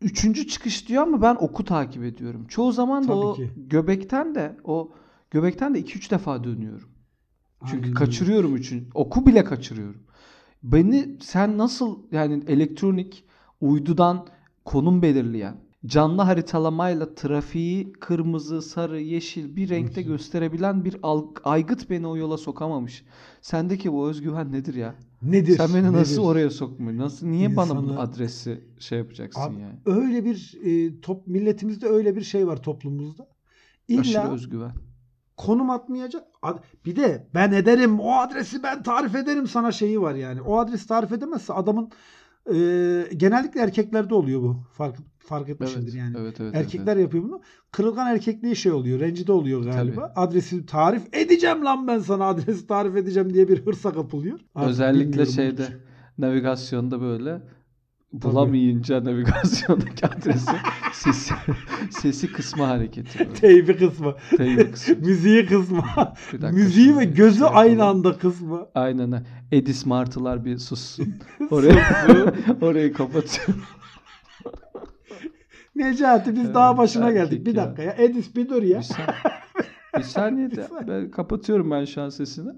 üçüncü 0.00 0.46
çıkış 0.48 0.88
diyor 0.88 1.02
ama 1.02 1.22
ben 1.22 1.34
oku 1.34 1.64
takip 1.64 2.04
ediyorum. 2.04 2.46
Çoğu 2.48 2.72
zaman 2.72 3.02
da 3.02 3.06
Tabii 3.06 3.16
o 3.16 3.34
ki. 3.34 3.50
göbekten 3.56 4.34
de 4.34 4.56
o 4.64 4.92
göbekten 5.30 5.74
de 5.74 5.80
2-3 5.80 6.10
defa 6.10 6.44
dönüyorum. 6.44 6.88
Çünkü 7.66 7.82
Aynen 7.84 7.94
kaçırıyorum 7.94 8.56
üçün. 8.56 8.88
Oku 8.94 9.26
bile 9.26 9.44
kaçırıyorum. 9.44 10.02
Beni 10.62 11.16
sen 11.20 11.58
nasıl 11.58 11.98
yani 12.12 12.42
elektronik 12.46 13.24
uydudan 13.60 14.26
konum 14.64 15.02
belirleyen 15.02 15.56
canlı 15.86 16.22
haritalamayla 16.22 17.14
trafiği 17.14 17.92
kırmızı, 17.92 18.62
sarı, 18.62 19.00
yeşil 19.00 19.56
bir 19.56 19.68
renkte 19.68 20.00
Nasıl? 20.00 20.12
gösterebilen 20.12 20.84
bir 20.84 20.96
aygıt 21.44 21.90
beni 21.90 22.06
o 22.06 22.16
yola 22.16 22.38
sokamamış. 22.38 23.04
Sendeki 23.40 23.92
bu 23.92 24.08
özgüven 24.08 24.52
nedir 24.52 24.74
ya? 24.74 24.94
Nedir? 25.22 25.56
Sen 25.56 25.74
beni 25.74 25.92
nasıl 25.92 26.12
nedir? 26.12 26.28
oraya 26.28 26.50
sokmuyor? 26.50 26.98
Nasıl 26.98 27.26
niye 27.26 27.56
bana 27.56 27.88
bu 27.88 28.00
adresi 28.00 28.64
şey 28.78 28.98
yapacaksın 28.98 29.40
Abi, 29.40 29.60
yani? 29.60 29.74
Öyle 29.86 30.24
bir 30.24 30.58
e, 30.64 31.00
top 31.00 31.26
milletimizde 31.26 31.86
öyle 31.86 32.16
bir 32.16 32.22
şey 32.22 32.46
var 32.46 32.62
toplumumuzda. 32.62 33.28
İlla 33.88 34.00
Aşırı 34.00 34.32
özgüven. 34.32 34.72
konum 35.36 35.70
atmayacak. 35.70 36.24
Bir 36.86 36.96
de 36.96 37.28
ben 37.34 37.52
ederim 37.52 38.00
o 38.00 38.12
adresi 38.12 38.62
ben 38.62 38.82
tarif 38.82 39.14
ederim 39.14 39.46
sana 39.46 39.72
şeyi 39.72 40.00
var 40.00 40.14
yani. 40.14 40.42
O 40.42 40.58
adresi 40.58 40.88
tarif 40.88 41.12
edemezse 41.12 41.52
adamın 41.52 41.90
e, 42.46 42.54
genellikle 43.16 43.60
erkeklerde 43.60 44.14
oluyor 44.14 44.42
bu. 44.42 44.56
Fark 44.72 44.98
fark 45.24 45.48
etmişsindir 45.48 45.86
Evet, 45.92 45.94
yani. 45.94 46.16
evet, 46.20 46.40
evet, 46.40 46.54
Erkekler 46.54 46.92
evet. 46.96 47.02
yapıyor 47.04 47.24
bunu. 47.24 47.40
Kırılgan 47.72 48.06
erkekliği 48.06 48.56
şey 48.56 48.72
oluyor. 48.72 49.00
Rencide 49.00 49.32
oluyor 49.32 49.64
galiba. 49.64 50.00
Tabii. 50.14 50.26
Adresi 50.26 50.66
tarif 50.66 51.02
edeceğim 51.12 51.64
lan 51.64 51.86
ben 51.86 51.98
sana 51.98 52.24
adresi 52.24 52.66
tarif 52.66 52.96
edeceğim 52.96 53.34
diye 53.34 53.48
bir 53.48 53.66
hırsa 53.66 53.92
kapılıyor. 53.92 54.40
Artık 54.54 54.70
Özellikle 54.70 55.26
şeyde 55.26 55.66
navigasyonda 56.18 57.00
böyle 57.00 57.42
bulamayınca 58.12 59.04
navigasyondaki 59.04 60.06
adresi 60.06 60.50
sesi, 60.92 61.34
sesi 61.90 62.32
kısma 62.32 62.68
hareketi. 62.68 63.18
böyle. 63.18 63.32
Teybi 63.34 63.76
kısmı. 63.76 64.14
Teybi 64.36 64.70
kısmı. 64.72 64.96
Müziği 64.96 65.46
kısma. 65.46 66.14
Müziği 66.52 66.96
ve 66.96 67.00
bir 67.00 67.14
gözü 67.14 67.38
şey 67.38 67.48
aynı 67.52 67.70
yapalım. 67.72 67.96
anda 67.96 68.18
kısmı. 68.18 68.66
Aynen. 68.74 69.26
Edis 69.52 69.86
martılar 69.86 70.44
bir 70.44 70.58
sussun. 70.58 71.14
Orayı, 71.50 71.78
orayı 72.60 72.92
kapatıyorum. 72.92 73.62
Necati 75.74 76.36
biz 76.36 76.54
daha 76.54 76.78
başına 76.78 77.10
erkek 77.10 77.30
geldik. 77.30 77.46
Bir 77.46 77.54
ya. 77.56 77.64
dakika 77.66 77.82
ya. 77.82 77.94
Edis 77.98 78.36
bir 78.36 78.48
dur 78.48 78.62
ya. 78.62 78.78
Bir, 78.78 78.82
san- 78.84 79.06
bir 79.98 80.02
saniye 80.02 80.50
de 80.56 80.68
ben 80.88 81.10
kapatıyorum 81.10 81.70
ben 81.70 81.84
şu 81.84 82.02
an 82.02 82.08
sesini. 82.08 82.50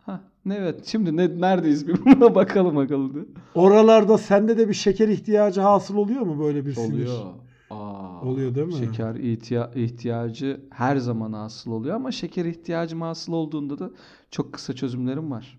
Ha, 0.00 0.20
evet. 0.50 0.86
Şimdi 0.86 1.16
ne, 1.16 1.40
neredeyiz 1.40 1.88
bir 1.88 2.04
buna 2.04 2.34
bakalım 2.34 2.76
bakalım. 2.76 3.14
diye. 3.14 3.24
Oralarda 3.54 4.18
sende 4.18 4.58
de 4.58 4.68
bir 4.68 4.74
şeker 4.74 5.08
ihtiyacı 5.08 5.60
hasıl 5.60 5.96
oluyor 5.96 6.20
mu 6.22 6.38
böyle 6.44 6.66
bir 6.66 6.72
sinir? 6.72 6.92
Oluyor. 7.06 7.24
Aa, 7.70 8.20
Oluyor 8.22 8.54
değil 8.54 8.66
mi? 8.66 8.72
Şeker 8.72 9.14
ihtiya- 9.14 9.74
ihtiyacı 9.74 10.60
her 10.70 10.96
zaman 10.96 11.32
hasıl 11.32 11.70
oluyor 11.72 11.96
ama 11.96 12.12
şeker 12.12 12.44
ihtiyacım 12.44 13.00
hasıl 13.00 13.32
olduğunda 13.32 13.78
da 13.78 13.90
çok 14.30 14.52
kısa 14.52 14.72
çözümlerim 14.72 15.30
var. 15.30 15.58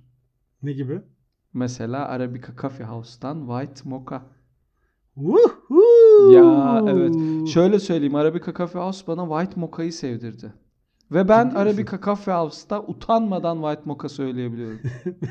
Ne 0.64 0.74
gibi? 0.74 1.02
Mesela 1.54 2.06
Arabica 2.08 2.48
Coffee 2.62 2.86
House'tan 2.86 3.48
White 3.48 3.90
Mocha. 3.90 4.22
Woohoo! 5.16 5.52
Ya 6.32 6.84
evet. 6.88 7.16
Şöyle 7.48 7.80
söyleyeyim 7.80 8.16
Arabica 8.16 8.54
Coffee 8.54 8.82
House 8.82 9.08
bana 9.08 9.40
White 9.40 9.60
Mocha'yı 9.60 9.94
sevdirdi. 9.94 10.54
Ve 11.12 11.28
ben 11.30 11.50
Ciddi? 11.50 11.58
Arabica 11.58 12.00
Coffee 12.06 12.34
House'ta 12.34 12.82
utanmadan 12.82 13.56
White 13.62 13.82
Mocha 13.86 14.10
söyleyebiliyorum. 14.10 14.80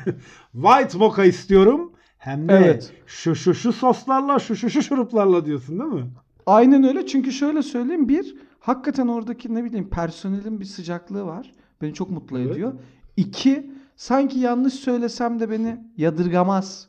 White 0.52 0.98
mocha 0.98 1.24
istiyorum. 1.24 1.92
Hem 2.18 2.48
de 2.48 2.52
Evet. 2.54 2.92
şu 3.06 3.34
şu 3.34 3.54
şu 3.54 3.72
soslarla 3.72 4.38
şu 4.38 4.56
şu 4.56 4.70
şu 4.70 4.82
şuruplarla 4.82 5.44
diyorsun 5.46 5.78
değil 5.80 5.92
mi? 5.92 6.06
Aynen 6.46 6.84
öyle 6.84 7.06
çünkü 7.06 7.32
şöyle 7.32 7.62
söyleyeyim 7.62 8.08
bir 8.08 8.36
hakikaten 8.60 9.08
oradaki 9.08 9.54
ne 9.54 9.64
bileyim 9.64 9.90
personelin 9.90 10.60
bir 10.60 10.64
sıcaklığı 10.64 11.24
var. 11.26 11.52
Beni 11.82 11.94
çok 11.94 12.10
mutlu 12.10 12.38
Evet. 12.38 12.50
ediyor. 12.52 12.72
İki 13.16 13.70
sanki 13.96 14.38
yanlış 14.38 14.74
söylesem 14.74 15.40
de 15.40 15.50
beni 15.50 15.80
yadırgamaz 15.96 16.88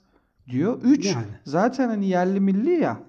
diyor. 0.51 0.79
Üç 0.83 1.05
Yani. 1.05 1.25
zaten 1.43 1.87
hani 1.89 2.07
yerli 2.07 2.39
milli 2.39 2.71
ya. 2.71 2.99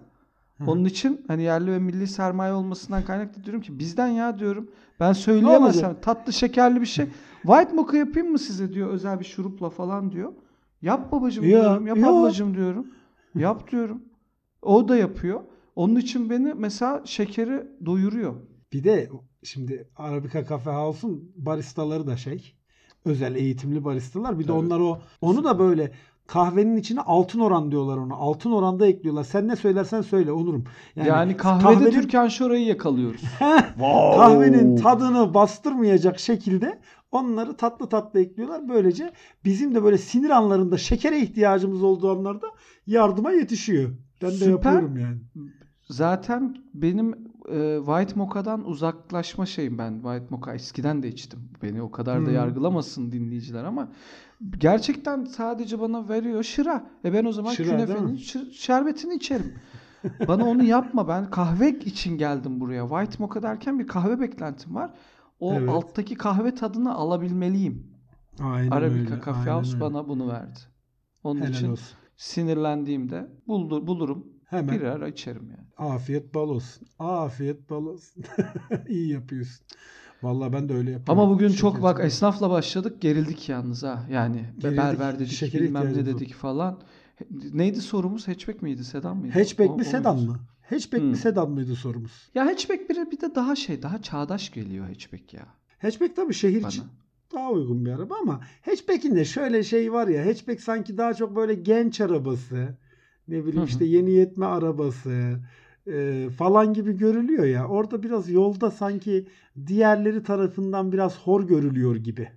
Onun 0.66 0.84
için 0.84 1.24
hani 1.28 1.42
yerli 1.42 1.72
ve 1.72 1.78
milli 1.78 2.06
sermaye 2.06 2.52
olmasından 2.52 3.04
kaynaklı 3.04 3.44
diyorum 3.44 3.62
ki 3.62 3.78
bizden 3.78 4.08
ya 4.08 4.38
diyorum. 4.38 4.70
Ben 5.00 5.12
söyleyemezsem 5.12 6.00
tatlı 6.00 6.32
şekerli 6.32 6.80
bir 6.80 6.86
şey. 6.86 7.06
White 7.42 7.72
mocha 7.72 7.96
yapayım 7.96 8.30
mı 8.30 8.38
size 8.38 8.72
diyor 8.72 8.90
özel 8.90 9.20
bir 9.20 9.24
şurupla 9.24 9.70
falan 9.70 10.12
diyor. 10.12 10.32
Yap 10.82 11.12
babacım 11.12 11.44
Ya, 11.44 11.50
diyorum. 11.50 11.86
Yap 11.86 11.96
ya. 11.98 12.08
ablacım 12.10 12.54
diyorum. 12.54 12.86
Yap 13.34 13.70
diyorum. 13.70 14.02
O 14.62 14.88
da 14.88 14.96
yapıyor. 14.96 15.40
Onun 15.76 15.96
için 15.96 16.30
beni 16.30 16.54
mesela 16.54 17.02
şekeri 17.04 17.66
doyuruyor. 17.86 18.34
Bir 18.72 18.84
de 18.84 19.10
şimdi 19.42 19.88
Arabica 19.96 20.46
Cafe 20.48 20.70
House'un 20.70 21.32
baristaları 21.36 22.06
da 22.06 22.16
şey 22.16 22.54
özel 23.04 23.34
eğitimli 23.34 23.84
baristalar. 23.84 24.38
Bir 24.38 24.44
de 24.44 24.48
Tabii. 24.48 24.58
onlar 24.58 24.80
o 24.80 25.00
onu 25.20 25.44
da 25.44 25.58
böyle 25.58 25.92
kahvenin 26.26 26.76
içine 26.76 27.00
altın 27.00 27.40
oran 27.40 27.70
diyorlar 27.70 27.96
ona. 27.96 28.14
Altın 28.14 28.50
oranda 28.52 28.86
ekliyorlar. 28.86 29.24
Sen 29.24 29.48
ne 29.48 29.56
söylersen 29.56 30.00
söyle 30.02 30.32
Onurum. 30.32 30.64
Yani, 30.96 31.36
kahvede 31.36 31.84
kahvenin- 31.84 31.90
Türkan 31.90 32.28
Şoray'ı 32.28 32.66
yakalıyoruz. 32.66 33.20
kahvenin 34.16 34.76
tadını 34.76 35.34
bastırmayacak 35.34 36.18
şekilde 36.18 36.78
onları 37.12 37.56
tatlı 37.56 37.88
tatlı 37.88 38.20
ekliyorlar. 38.20 38.68
Böylece 38.68 39.12
bizim 39.44 39.74
de 39.74 39.84
böyle 39.84 39.98
sinir 39.98 40.30
anlarında 40.30 40.78
şekere 40.78 41.20
ihtiyacımız 41.20 41.82
olduğu 41.82 42.10
anlarda 42.18 42.46
yardıma 42.86 43.32
yetişiyor. 43.32 43.90
Ben 44.22 44.30
de 44.30 44.34
Süper. 44.34 44.50
yapıyorum 44.50 44.98
yani. 44.98 45.16
Zaten 45.88 46.56
benim 46.74 47.10
e, 47.52 47.76
White 47.86 48.12
Mocha'dan 48.16 48.64
uzaklaşma 48.68 49.46
şeyim 49.46 49.78
ben. 49.78 49.94
White 49.94 50.26
Mocha 50.30 50.54
eskiden 50.54 51.02
de 51.02 51.08
içtim. 51.08 51.38
Beni 51.62 51.82
o 51.82 51.90
kadar 51.90 52.22
da 52.22 52.26
Hmm. 52.28 52.34
yargılamasın 52.34 53.12
dinleyiciler 53.12 53.64
ama 53.64 53.88
gerçekten 54.58 55.24
sadece 55.24 55.80
bana 55.80 56.08
veriyor 56.08 56.42
şıra. 56.42 56.86
E 57.04 57.12
ben 57.12 57.24
o 57.24 57.32
zaman 57.32 57.52
Şıra, 57.52 57.70
künefenin 57.70 58.16
şerbetini 58.52 59.14
içerim. 59.14 59.54
bana 60.28 60.44
onu 60.44 60.62
yapma. 60.64 61.08
Ben 61.08 61.30
kahve 61.30 61.70
için 61.78 62.18
geldim 62.18 62.60
buraya. 62.60 62.88
White 62.88 63.16
Mocha 63.18 63.42
derken 63.42 63.78
bir 63.78 63.86
kahve 63.86 64.20
beklentim 64.20 64.74
var. 64.74 64.90
O 65.40 65.54
Evet. 65.54 65.68
alttaki 65.68 66.14
kahve 66.14 66.54
tadını 66.54 66.94
alabilmeliyim. 66.94 67.86
Aynen 68.40 68.70
Arabica 68.70 69.14
öyle. 69.14 69.24
Coffee 69.24 69.52
House 69.52 69.70
öyle. 69.74 69.80
bana 69.80 70.08
bunu 70.08 70.28
verdi. 70.28 70.58
Onun 71.24 71.40
Helal 71.40 71.50
için 71.50 71.70
olsun. 71.70 71.96
sinirlendiğimde 72.16 73.28
buldur, 73.46 73.86
bulurum. 73.86 74.26
Hemen 74.44 74.76
Bir 74.76 74.82
ara 74.82 75.08
içerim 75.08 75.50
yani. 75.50 75.90
afiyet 75.92 76.34
bal 76.34 76.48
olsun. 76.48 76.88
Afiyet 76.98 77.70
bal 77.70 77.86
olsun. 77.86 78.24
İyi 78.88 79.12
yapıyorsun. 79.12 79.66
Vallahi 80.26 80.52
ben 80.52 80.68
de 80.68 80.74
öyle 80.74 80.90
yapıyorum. 80.90 81.22
Ama 81.22 81.30
bugün 81.34 81.48
Şeker 81.48 81.60
çok 81.60 81.82
bak 81.82 82.00
esnafla 82.04 82.50
başladık 82.50 83.00
gerildik 83.00 83.48
yalnız 83.48 83.82
ha. 83.82 84.06
Yani 84.10 84.44
Gerildik. 84.58 84.78
berber 84.78 85.18
dedik 85.18 85.32
Şekere 85.32 85.62
bilmem 85.62 85.92
ne 85.94 86.06
dedik 86.06 86.34
falan. 86.34 86.80
He- 87.16 87.26
Neydi 87.52 87.80
sorumuz? 87.80 88.28
Hatchback 88.28 88.62
miydi? 88.62 88.84
Sedan 88.84 89.16
mıydı? 89.16 89.32
Hatchback 89.38 89.70
O- 89.70 89.76
mi 89.76 89.82
o 89.82 89.90
sedan 89.90 90.18
mı? 90.18 90.36
Hatchback 90.70 91.02
Hmm. 91.02 91.10
mi 91.10 91.16
sedan 91.16 91.50
mıydı 91.50 91.74
sorumuz? 91.74 92.30
Ya 92.34 92.46
hatchback 92.46 92.90
bir, 92.90 93.10
bir 93.10 93.20
de 93.20 93.34
daha 93.34 93.56
şey 93.56 93.82
daha 93.82 94.02
çağdaş 94.02 94.52
geliyor 94.52 94.86
hatchback 94.88 95.34
ya 95.34 95.46
Hatchback 95.78 96.16
tabii 96.16 96.34
şehir 96.34 96.62
bana. 96.62 96.68
için 96.68 96.84
daha 97.34 97.50
uygun 97.50 97.84
bir 97.86 97.90
araba 97.90 98.14
ama 98.22 98.40
hatchback'in 98.64 99.16
de 99.16 99.24
şöyle 99.24 99.62
şey 99.62 99.92
var 99.92 100.08
ya 100.08 100.26
hatchback 100.26 100.60
sanki 100.60 100.98
daha 100.98 101.14
çok 101.14 101.36
böyle 101.36 101.54
genç 101.54 102.00
arabası 102.00 102.68
ne 103.28 103.40
bileyim 103.40 103.56
Hı 103.58 103.62
hı. 103.62 103.66
işte 103.66 103.84
yeni 103.84 104.10
yetme 104.10 104.46
arabası 104.46 105.40
e, 105.86 106.28
falan 106.38 106.74
gibi 106.74 106.96
görülüyor 106.96 107.44
ya. 107.44 107.68
Orada 107.68 108.02
biraz 108.02 108.30
yolda 108.30 108.70
sanki 108.70 109.26
diğerleri 109.66 110.22
tarafından 110.22 110.92
biraz 110.92 111.18
hor 111.18 111.46
görülüyor 111.46 111.96
gibi 111.96 112.28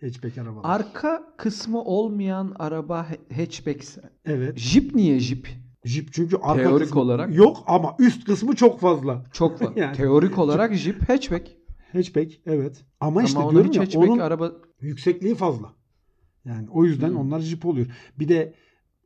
hatchback 0.00 0.38
arabalar. 0.38 0.60
Arka 0.76 1.22
kısmı 1.36 1.82
olmayan 1.84 2.52
araba 2.58 3.06
hatchbackse. 3.36 4.00
evet. 4.24 4.58
Jeep 4.58 4.94
niye 4.94 5.20
Jeep? 5.20 5.48
Jeep 5.84 6.12
çünkü 6.12 6.36
arka 6.36 6.62
Teorik 6.62 6.86
kısmı 6.86 7.00
olarak. 7.00 7.34
yok 7.36 7.56
ama 7.66 7.96
üst 7.98 8.24
kısmı 8.24 8.54
çok 8.56 8.80
fazla. 8.80 9.24
Çok 9.32 9.62
var. 9.62 9.72
Yani. 9.76 9.96
Teorik 9.96 10.38
olarak 10.38 10.74
Jeep 10.74 11.08
hatchback. 11.08 11.48
Hatchback 11.92 12.40
evet. 12.46 12.84
Ama, 13.00 13.10
Ama 13.10 13.22
işte 13.22 13.38
diyorum 13.50 13.72
ya 13.72 13.82
hatchback 13.82 14.08
onun 14.10 14.18
araba 14.18 14.52
yüksekliği 14.80 15.34
fazla. 15.34 15.72
Yani 16.44 16.68
o 16.70 16.84
yüzden 16.84 17.08
Hmm. 17.08 17.16
onlar 17.16 17.40
jip 17.40 17.66
oluyor. 17.66 17.86
Bir 18.18 18.28
de 18.28 18.54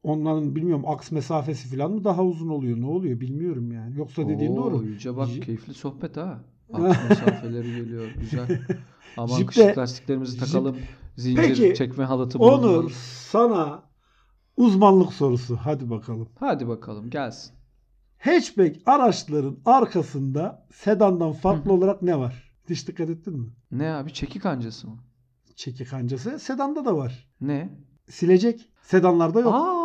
onların 0.05 0.57
bilmiyorum 0.57 0.85
aks 0.89 1.11
mesafesi 1.11 1.77
falan 1.77 1.91
mı 1.93 2.05
daha 2.05 2.25
uzun 2.25 2.49
oluyor? 2.49 2.81
Ne 2.81 2.87
oluyor 2.87 3.21
bilmiyorum 3.21 3.73
yani. 3.73 3.97
Yoksa 3.99 4.29
dediğin 4.29 4.57
Oo, 4.57 4.73
doğru. 4.73 4.85
Yüce 4.85 5.17
bak 5.17 5.29
keyifli 5.43 5.75
sohbet 5.75 6.17
ha. 6.17 6.41
Aks 6.73 6.99
mesafeleri 7.09 7.77
geliyor. 7.77 8.09
Güzel. 8.21 8.61
Aman 9.17 9.39
Jipte- 9.41 9.47
kışlık 9.47 9.79
lastiklerimizi 9.79 10.39
takalım. 10.39 10.77
Zincir 11.17 11.43
Peki, 11.43 11.75
çekme 11.75 12.05
halatı 12.05 12.39
Onur 12.39 12.63
bulunmalı. 12.63 12.91
sana 13.31 13.83
uzmanlık 14.57 15.13
sorusu. 15.13 15.57
Hadi 15.57 15.91
bakalım. 15.91 16.29
Hadi 16.41 16.69
bakalım 16.69 17.11
gelsin. 17.11 17.53
Hatchback 18.19 18.77
araçların 18.87 19.57
arkasında 19.65 20.67
sedandan 20.73 21.33
farklı 21.33 21.73
olarak 21.73 22.03
ne 22.03 22.19
var? 22.19 22.53
Hiç 22.71 22.89
dikkat 22.89 23.11
ettin 23.11 23.39
mi? 23.39 23.49
Ne 23.73 23.93
abi 23.93 24.13
çekik 24.13 24.43
kancası 24.43 24.89
mı? 24.89 24.97
Çekik 25.57 25.91
kancası 25.91 26.39
sedanda 26.39 26.85
da 26.85 26.97
var. 26.97 27.29
Ne? 27.41 27.79
Silecek. 28.09 28.69
Sedanlarda 28.83 29.41
yok. 29.41 29.55
Aa 29.55 29.84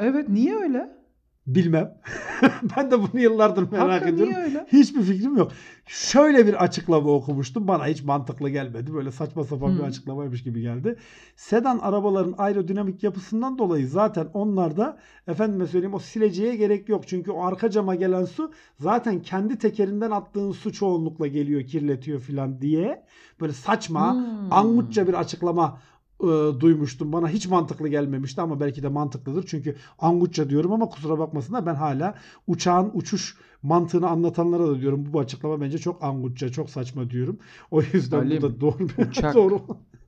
evet 0.00 0.28
niye 0.28 0.56
öyle? 0.56 1.00
Bilmem. 1.46 1.94
ben 2.76 2.90
de 2.90 2.98
bunu 2.98 3.20
yıllardır 3.20 3.72
merak 3.72 3.88
Hakikaten 3.90 4.14
ediyorum. 4.14 4.32
niye 4.34 4.44
öyle? 4.44 4.66
Hiçbir 4.72 5.02
fikrim 5.02 5.36
yok. 5.36 5.52
Şöyle 5.86 6.46
bir 6.46 6.64
açıklama 6.64 7.10
okumuştum. 7.10 7.68
Bana 7.68 7.86
hiç 7.86 8.02
mantıklı 8.02 8.50
gelmedi. 8.50 8.94
Böyle 8.94 9.10
saçma 9.12 9.44
sapan 9.44 9.74
bir 9.74 9.82
Hı. 9.82 9.86
açıklamaymış 9.86 10.42
gibi 10.42 10.60
geldi. 10.60 10.96
Sedan 11.36 11.78
arabaların 11.78 12.34
aerodinamik 12.38 13.02
yapısından 13.02 13.58
dolayı 13.58 13.88
zaten 13.88 14.26
onlarda 14.34 14.98
efendime 15.26 15.66
söyleyeyim 15.66 15.94
o 15.94 15.98
sileceğe 15.98 16.56
gerek 16.56 16.88
yok. 16.88 17.08
Çünkü 17.08 17.30
o 17.30 17.44
arka 17.44 17.70
cama 17.70 17.94
gelen 17.94 18.24
su 18.24 18.52
zaten 18.78 19.22
kendi 19.22 19.58
tekerinden 19.58 20.10
attığın 20.10 20.52
su 20.52 20.72
çoğunlukla 20.72 21.26
geliyor, 21.26 21.62
kirletiyor 21.62 22.20
filan 22.20 22.60
diye. 22.60 23.04
Böyle 23.40 23.52
saçma, 23.52 24.14
Hmm. 24.14 24.52
angutça 24.52 25.08
bir 25.08 25.14
açıklama 25.14 25.78
e, 26.22 26.60
duymuştum. 26.60 27.12
Bana 27.12 27.28
hiç 27.28 27.46
mantıklı 27.48 27.88
gelmemişti 27.88 28.40
ama 28.40 28.60
belki 28.60 28.82
de 28.82 28.88
mantıklıdır. 28.88 29.46
Çünkü 29.46 29.76
angutça 29.98 30.50
diyorum 30.50 30.72
ama 30.72 30.88
kusura 30.88 31.18
bakmasınlar 31.18 31.66
ben 31.66 31.74
hala 31.74 32.14
uçağın 32.46 32.90
uçuş 32.94 33.36
mantığını 33.62 34.08
anlatanlara 34.08 34.68
da 34.68 34.80
diyorum 34.80 35.12
bu 35.12 35.20
açıklama 35.20 35.60
bence 35.60 35.78
çok 35.78 36.04
angutça, 36.04 36.48
çok 36.48 36.70
saçma 36.70 37.10
diyorum. 37.10 37.38
O 37.70 37.82
yüzden 37.82 38.18
Halim, 38.18 38.42
bu 38.42 38.42
da 38.42 38.60
doğru 38.60 38.86
uçak- 38.98 39.34
doğru. 39.34 39.62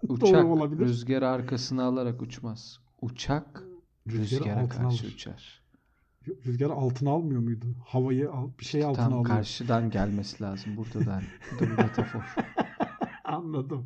Uçak 0.09 0.45
olabilir. 0.47 0.81
rüzgarı 0.81 1.29
arkasına 1.29 1.85
alarak 1.85 2.23
uçmaz. 2.23 2.79
Uçak 3.03 3.63
rüzgara 4.09 4.61
altına 4.61 4.83
karşı 4.83 5.05
alır. 5.07 5.15
uçar. 5.15 5.63
Rüzgarı 6.47 6.73
altına 6.73 7.11
almıyor 7.11 7.41
muydu? 7.41 7.67
Havayı 7.87 8.31
al, 8.31 8.49
bir 8.61 8.65
şey 8.65 8.85
altına 8.85 9.05
Tam 9.05 9.13
alıyor. 9.13 9.25
karşıdan 9.37 9.91
gelmesi 9.91 10.43
lazım 10.43 10.77
burada 10.77 11.07
da. 11.07 11.21
Bu 11.55 11.59
da 11.59 11.71
bir 11.71 11.77
metafor. 11.83 12.21
Anladım. 13.25 13.85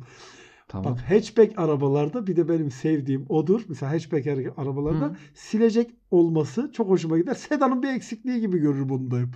Tamam. 0.67 0.93
Bak 0.93 1.01
hatchback 1.09 1.59
arabalarda 1.59 2.27
bir 2.27 2.35
de 2.35 2.49
benim 2.49 2.71
sevdiğim 2.71 3.25
odur. 3.29 3.61
Mesela 3.69 3.91
hatchback 3.91 4.27
ara- 4.27 4.53
arabalarda 4.57 5.05
Hı. 5.05 5.15
silecek 5.33 5.91
olması 6.11 6.71
çok 6.73 6.89
hoşuma 6.89 7.17
gider. 7.17 7.33
Sedanın 7.33 7.83
bir 7.83 7.87
eksikliği 7.87 8.39
gibi 8.39 8.57
görür 8.59 8.89
bunu 8.89 9.11
da 9.11 9.19
hep. 9.19 9.29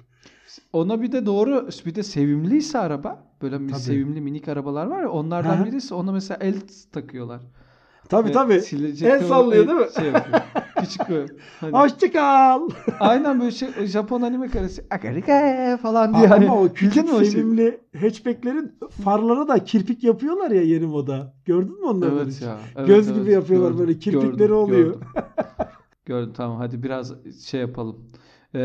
Ona 0.74 1.02
bir 1.02 1.12
de 1.12 1.26
doğru 1.26 1.70
bir 1.86 1.96
de 1.96 2.04
sevimliyse 2.04 2.80
araba 2.80 3.24
böyle 3.42 3.56
Tabii. 3.58 3.80
sevimli 3.80 4.22
minik 4.22 4.48
arabalar 4.48 4.86
var 4.86 5.02
ya 5.02 5.10
onlardan 5.10 5.58
hı. 5.58 5.66
birisi 5.66 5.94
ona 5.94 6.12
mesela 6.12 6.38
el 6.42 6.56
takıyorlar. 6.92 7.42
Tabii 8.12 8.32
tabii. 8.32 8.62
silecekte 8.62 9.15
El 9.15 9.27
sallıyor 9.27 9.68
değil 9.68 9.80
mi? 9.80 9.88
Şey 9.96 10.06
yapıyor. 10.06 10.41
Küçük 10.80 11.10
böyle. 11.10 11.27
Hani, 11.60 11.72
Hoşçakal. 11.74 12.70
aynen 13.00 13.39
böyle 13.39 13.51
şey 13.51 13.86
Japon 13.86 14.22
anime 14.22 14.50
karesi. 14.50 14.86
Akarike 14.89 15.77
falan 15.82 16.13
diye 16.13 16.27
hani. 16.27 16.46
Ama 16.46 16.62
o 16.62 16.74
küçük 16.74 17.13
o 17.13 17.20
şey? 17.20 17.25
sevimli 17.25 17.82
hatchbacklerin 18.01 18.75
farlara 19.03 19.48
da 19.48 19.63
kirpik 19.63 20.03
yapıyorlar 20.03 20.51
ya 20.51 20.62
yeni 20.62 20.86
moda. 20.86 21.34
Gördün 21.46 21.80
mü 21.80 21.86
onları? 21.86 22.15
Evet 22.15 22.27
hiç? 22.27 22.41
ya. 22.41 22.58
evet, 22.75 22.88
Göz 22.88 23.08
evet. 23.08 23.20
gibi 23.20 23.32
yapıyorlar 23.32 23.72
Gördüm, 23.72 23.88
böyle 23.88 24.00
kirpikleri 24.00 24.38
gördüm, 24.38 24.56
oluyor. 24.56 24.86
Gördüm. 24.86 25.01
Gördüm 26.05 26.33
tamam 26.38 26.57
hadi 26.57 26.83
biraz 26.83 27.14
şey 27.46 27.62
yapalım. 27.62 28.12
Ee, 28.53 28.59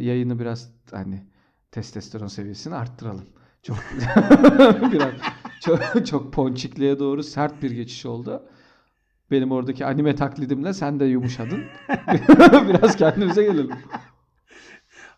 yayını 0.00 0.38
biraz 0.38 0.72
hani 0.90 1.26
testosteron 1.70 2.26
seviyesini 2.26 2.74
arttıralım. 2.74 3.24
Çok 3.62 3.76
biraz 4.92 5.12
çok, 5.60 6.06
çok 6.06 6.32
ponçikliğe 6.32 6.98
doğru 6.98 7.22
sert 7.22 7.62
bir 7.62 7.70
geçiş 7.70 8.06
oldu. 8.06 8.42
Benim 9.30 9.52
oradaki 9.52 9.86
anime 9.86 10.14
taklidimle 10.14 10.72
sen 10.74 11.00
de 11.00 11.04
yumuşadın. 11.04 11.60
biraz 12.68 12.96
kendimize 12.96 13.42
gelelim. 13.42 13.70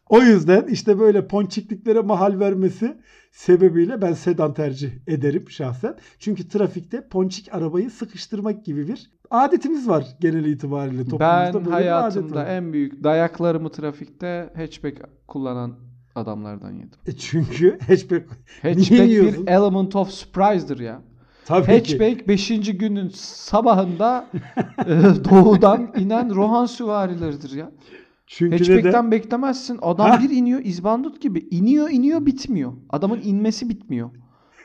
O 0.08 0.20
yüzden 0.22 0.66
işte 0.66 0.98
böyle 0.98 1.26
ponçikliklere 1.26 2.00
mahal 2.00 2.40
vermesi 2.40 2.96
sebebiyle 3.32 4.02
ben 4.02 4.12
sedan 4.12 4.54
tercih 4.54 4.90
ederim 5.06 5.50
şahsen. 5.50 5.96
Çünkü 6.18 6.48
trafikte 6.48 7.08
ponçik 7.08 7.54
arabayı 7.54 7.90
sıkıştırmak 7.90 8.64
gibi 8.64 8.88
bir 8.88 9.10
adetimiz 9.30 9.88
var 9.88 10.06
genel 10.20 10.44
itibariyle 10.44 11.04
toplumumuzda. 11.04 11.54
Ben 11.54 11.64
böyle 11.64 11.70
hayatımda 11.70 12.44
en 12.44 12.72
büyük 12.72 13.04
dayaklarımı 13.04 13.70
trafikte 13.70 14.52
hatchback 14.56 15.00
kullanan 15.28 15.74
adamlardan 16.14 16.72
yedim. 16.72 16.98
E 17.06 17.12
çünkü 17.12 17.78
hatchback 17.88 18.26
Hatchback 18.62 19.08
yiyorsun? 19.08 19.46
bir 19.46 19.52
element 19.52 19.96
of 19.96 20.10
surprise'dır 20.10 20.78
ya. 20.80 21.02
Tabii. 21.46 21.66
Hatchback 21.66 22.28
5. 22.28 22.48
günün 22.78 23.08
sabahında 23.14 24.26
e, 24.78 24.90
doğudan 25.30 25.92
inen 25.98 26.34
Rohan 26.34 26.66
süvarileridir 26.66 27.50
ya. 27.56 27.70
Çünkü 28.26 28.56
Hatchback'ten 28.58 28.90
neden? 28.90 29.10
beklemezsin. 29.10 29.78
Adam 29.82 30.10
Hah. 30.10 30.22
bir 30.22 30.30
iniyor 30.30 30.60
izbandut 30.64 31.20
gibi. 31.20 31.48
İniyor 31.50 31.90
iniyor 31.90 32.26
bitmiyor. 32.26 32.72
Adamın 32.90 33.20
inmesi 33.24 33.68
bitmiyor. 33.68 34.10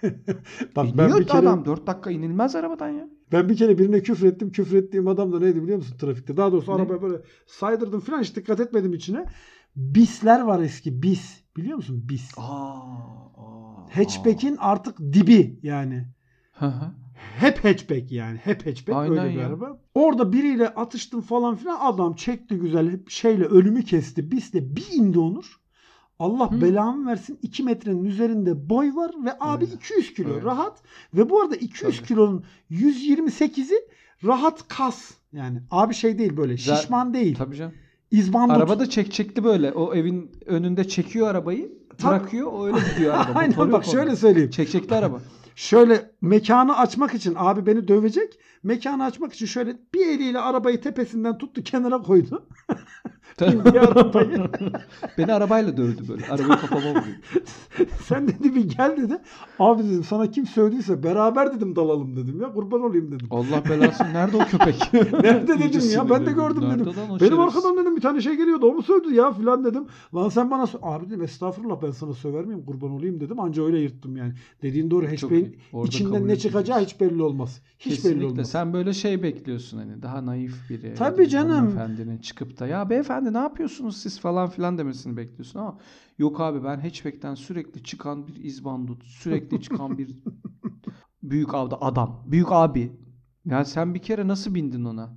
Bak 0.76 0.86
ben 0.98 1.18
bir 1.18 1.28
kere 1.28 1.38
adam. 1.38 1.66
4 1.66 1.88
dakika 1.88 2.12
inilmez 2.12 2.56
arabadan 2.56 2.90
ya. 2.90 3.08
ben 3.32 3.50
bir 3.50 3.58
kere 3.58 3.78
birine 3.78 4.02
küfür 4.02 4.28
ettim. 4.28 4.52
Küfür 4.52 4.78
ettiğim 4.78 5.08
adam 5.08 5.34
da 5.34 5.40
neydi 5.40 5.64
biliyor 5.64 5.78
musun 5.78 5.98
trafikte? 5.98 6.38
Daha 6.38 6.52
doğrusu 6.52 6.72
Ne? 6.72 6.76
arabaya 6.76 7.02
böyle 7.02 7.18
saydırdım 7.48 8.00
falan 8.00 8.22
hiç 8.22 8.36
dikkat 8.36 8.60
etmedim 8.60 8.94
içine. 8.94 9.26
Bisler 9.76 10.42
var 10.42 10.60
eski 10.60 11.04
bis. 11.04 11.42
Biliyor 11.58 11.76
musun 11.78 12.06
bis? 12.10 12.32
Hatchback'in 13.94 14.58
artık 14.60 15.00
dibi 15.00 15.60
yani. 15.64 16.06
Hı 16.60 16.66
hı. 16.66 16.92
Hep 17.40 17.66
hatchback 17.66 18.12
yani. 18.12 18.38
Hep 18.38 18.66
hatchback 18.68 18.98
Aynen 18.98 19.18
öyle 19.18 19.34
bir 19.36 19.40
ya. 19.40 19.48
araba. 19.48 19.78
Orada 19.94 20.34
biriyle 20.34 20.70
atıştım 20.70 21.22
falan 21.22 21.56
filan. 21.56 21.78
Adam 21.82 22.14
çekti 22.16 22.56
güzel 22.56 23.00
şeyle 23.08 23.46
ölümü 23.46 23.84
kesti. 23.84 24.32
Bisle 24.32 24.76
bir 24.76 24.88
indi 24.94 25.20
Onur. 25.20 25.60
Allah 26.20 26.52
Hı. 26.52 26.62
belamı 26.62 27.10
versin 27.10 27.40
2 27.42 27.64
metrenin 27.64 28.04
üzerinde 28.04 28.70
boy 28.70 28.96
var 28.96 29.12
ve 29.26 29.32
abi 29.40 29.64
Öyle. 29.66 29.74
200 29.76 30.14
kilo 30.14 30.34
Öyle. 30.34 30.42
rahat. 30.46 30.82
Ve 31.14 31.30
bu 31.30 31.42
arada 31.42 31.56
200 31.56 31.98
Tabii. 31.98 32.08
kilonun 32.08 32.44
128'i 32.72 33.76
rahat 34.26 34.68
kas. 34.68 35.12
Yani 35.34 35.62
abi 35.72 35.94
şey 35.94 36.20
değil 36.20 36.38
böyle 36.38 36.58
şişman 36.58 37.14
değil. 37.14 37.36
Tabii 37.36 37.56
canım. 37.56 37.74
İzbandut. 38.12 38.58
Araba 38.58 38.80
da 38.80 38.90
çekçekli 38.90 39.44
böyle. 39.44 39.72
O 39.72 39.94
evin 39.96 40.32
önünde 40.46 40.88
çekiyor 40.88 41.28
arabayı. 41.28 41.72
Tabii. 41.98 42.12
Bırakıyor. 42.12 42.52
O 42.54 42.66
öyle 42.66 42.78
gidiyor 42.94 43.14
araba. 43.14 43.32
Aynen 43.40 43.56
Motoru 43.58 43.72
bak 43.72 43.86
şöyle 43.86 44.16
söyleyeyim. 44.16 44.50
Çekçekli 44.50 44.96
araba. 44.96 45.22
Şöyle 45.60 46.12
mekanı 46.22 46.78
açmak 46.78 47.14
için 47.14 47.34
abi 47.38 47.66
beni 47.66 47.88
dövecek. 47.88 48.40
Mekanı 48.64 49.04
açmak 49.04 49.34
için 49.34 49.46
şöyle 49.46 49.78
bir 49.94 50.08
eliyle 50.08 50.40
arabayı 50.40 50.82
tepesinden 50.82 51.38
tuttu 51.38 51.64
kenara 51.64 52.02
koydu. 52.02 52.48
Arabayı. 53.88 54.50
Beni 55.18 55.34
arabayla 55.34 55.78
dövdü 55.78 56.08
böyle. 56.10 56.26
Arabayı 56.26 56.60
kafama 56.60 56.90
vurdu. 56.90 57.06
Sen 58.08 58.28
dedi 58.28 58.56
bir 58.56 58.70
gel 58.70 58.98
dedi. 58.98 59.18
Abi 59.60 59.84
dedim 59.84 60.04
sana 60.04 60.32
kim 60.32 60.46
sövdüyse 60.46 61.04
beraber 61.04 61.56
dedim 61.56 61.76
dalalım 61.76 62.16
dedim 62.16 62.42
ya 62.42 62.54
kurban 62.54 62.82
olayım 62.82 63.12
dedim. 63.12 63.28
Allah 63.32 63.64
belasını. 63.70 64.14
Nerede 64.14 64.38
o 64.38 64.40
köpek? 64.40 64.94
Nerede 65.24 65.60
dedim 65.60 65.82
ya 65.94 66.10
ben 66.10 66.26
de 66.26 66.32
gördüm 66.32 66.64
Nerede 66.64 66.80
dedim. 66.80 66.94
Benim 67.10 67.20
şerefsiz? 67.20 67.40
arkadan 67.40 67.78
dedim 67.78 67.96
bir 67.96 68.02
tane 68.02 68.22
şey 68.22 68.36
geliyordu 68.36 68.66
o 68.66 68.74
mu 68.74 68.82
sövdü 68.82 69.14
ya 69.14 69.34
filan 69.34 69.64
dedim. 69.64 69.86
Lan 70.16 70.30
sen 70.30 70.52
bana 70.52 70.66
abi 70.82 71.06
dedim 71.06 71.22
estağfurullah 71.22 71.82
ben 71.82 71.92
sana 71.92 72.14
söver 72.14 72.46
miyim 72.46 72.64
kurban 72.66 72.92
olayım 72.92 73.20
dedim. 73.20 73.40
Anca 73.40 73.64
öyle 73.64 73.80
yırttım 73.80 74.18
yani. 74.18 74.34
Dediğin 74.62 74.92
doğru 74.92 75.06
iyi. 75.06 75.56
Orada 75.74 75.88
içinden 75.88 76.28
ne 76.28 76.36
çıkacağı 76.36 76.82
hiç 76.82 77.00
belli 77.00 77.24
olmaz. 77.24 77.62
Hiç 77.80 77.96
Kesinlikle. 77.96 78.20
belli 78.20 78.26
olmaz. 78.32 78.50
Sen 78.50 78.74
böyle 78.74 78.94
şey 78.94 79.24
bekliyorsun 79.24 79.78
hani 79.78 80.02
daha 80.02 80.26
naif 80.26 80.70
biri. 80.70 80.94
Tabii 80.94 81.30
canım. 81.30 81.56
Hanımefendinin 81.56 82.18
çıkıp 82.18 82.60
da 82.60 82.68
ya 82.68 82.90
beyefendi 82.90 83.29
ne 83.34 83.38
yapıyorsunuz 83.38 83.98
siz 83.98 84.20
falan 84.20 84.50
filan 84.50 84.78
demesini 84.78 85.18
bekliyorsun 85.18 85.60
ama 85.60 85.78
yok 86.18 86.42
abi 86.42 86.64
ben 86.64 86.80
hatchback'ten 86.80 87.36
sürekli 87.36 87.84
çıkan 87.84 88.28
bir 88.28 88.44
izbandut, 88.44 89.04
sürekli 89.04 89.62
çıkan 89.62 89.98
bir 89.98 90.16
büyük 91.24 91.54
avda 91.54 91.82
adam, 91.82 92.24
büyük 92.26 92.52
abi. 92.52 92.92
Ya 93.46 93.66
sen 93.66 93.94
bir 93.94 94.00
kere 94.02 94.28
nasıl 94.28 94.56
bindin 94.56 94.86
ona? 94.86 95.14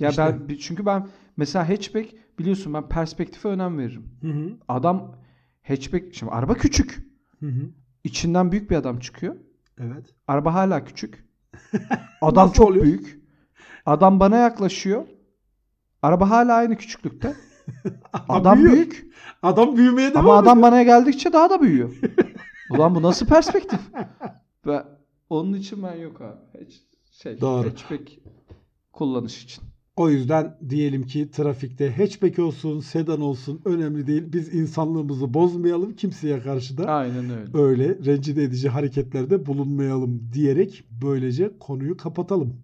Ya 0.00 0.10
İşte. 0.10 0.22
ben 0.48 0.56
çünkü 0.56 0.86
ben 0.86 1.08
mesela 1.36 1.68
hatchback 1.68 2.14
biliyorsun 2.38 2.74
ben 2.74 2.88
perspektife 2.88 3.48
önem 3.48 3.78
veririm. 3.78 4.10
Hı 4.22 4.28
hı. 4.28 4.58
Adam 4.68 5.16
hatchback 5.62 6.14
şimdi 6.14 6.32
araba 6.32 6.54
küçük. 6.54 7.06
Hı 7.40 7.46
hı. 7.46 7.70
İçinden 8.04 8.52
büyük 8.52 8.70
bir 8.70 8.76
adam 8.76 8.98
çıkıyor. 8.98 9.36
Evet. 9.78 10.14
Araba 10.28 10.54
hala 10.54 10.84
küçük. 10.84 11.24
Adam 12.20 12.52
çok 12.52 12.68
oluyor? 12.70 12.84
büyük. 12.84 13.20
Adam 13.86 14.20
bana 14.20 14.36
yaklaşıyor. 14.36 15.06
Araba 16.06 16.30
hala 16.30 16.54
aynı 16.54 16.76
küçüklükte. 16.76 17.34
Adam 18.28 18.58
büyüyor. 18.58 18.74
büyük. 18.74 19.12
Adam 19.42 19.76
büyümeye 19.76 20.10
devam 20.10 20.24
Ama 20.26 20.36
adam 20.38 20.62
bana 20.62 20.82
geldikçe 20.82 21.32
daha 21.32 21.50
da 21.50 21.62
büyüyor. 21.62 21.96
Ulan 22.70 22.94
bu 22.94 23.02
nasıl 23.02 23.26
perspektif? 23.26 23.80
Ve 24.66 24.82
onun 25.30 25.52
için 25.54 25.82
ben 25.82 25.94
yok 25.94 26.20
abi. 26.20 26.64
Hiç 26.66 26.82
şey, 27.22 27.40
Doğru. 27.40 27.68
hatchback 27.68 28.10
kullanış 28.92 29.44
için. 29.44 29.64
O 29.96 30.10
yüzden 30.10 30.58
diyelim 30.68 31.06
ki 31.06 31.30
trafikte 31.30 31.90
hatchback 31.96 32.38
olsun, 32.38 32.80
sedan 32.80 33.20
olsun 33.20 33.60
önemli 33.64 34.06
değil. 34.06 34.32
Biz 34.32 34.54
insanlığımızı 34.54 35.34
bozmayalım. 35.34 35.96
Kimseye 35.96 36.40
karşı 36.42 36.78
da 36.78 36.84
Aynen 36.84 37.30
öyle. 37.30 37.58
öyle 37.58 38.04
rencide 38.04 38.42
edici 38.42 38.68
hareketlerde 38.68 39.46
bulunmayalım 39.46 40.30
diyerek 40.32 40.84
böylece 41.02 41.58
konuyu 41.58 41.96
kapatalım. 41.96 42.54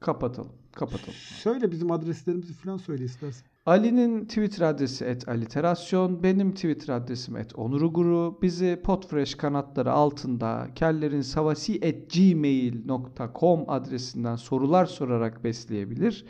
Kapatalım. 0.00 0.57
Kapatalım. 0.78 1.14
Söyle 1.42 1.72
bizim 1.72 1.90
adreslerimizi 1.90 2.52
falan 2.52 2.76
söyle 2.76 3.04
istersen. 3.04 3.48
Ali'nin 3.66 4.24
Twitter 4.24 4.66
adresi 4.66 5.04
et 5.04 5.28
aliterasyon. 5.28 6.22
Benim 6.22 6.54
Twitter 6.54 6.94
adresim 6.94 7.36
et 7.36 7.58
onuruguru. 7.58 8.38
Bizi 8.42 8.80
Podfresh 8.84 9.34
kanatları 9.34 9.92
altında 9.92 10.68
kellerin 10.74 11.20
savasi 11.20 11.78
et 11.82 12.14
gmail.com 12.14 13.64
adresinden 13.68 14.36
sorular 14.36 14.86
sorarak 14.86 15.44
besleyebilir. 15.44 16.24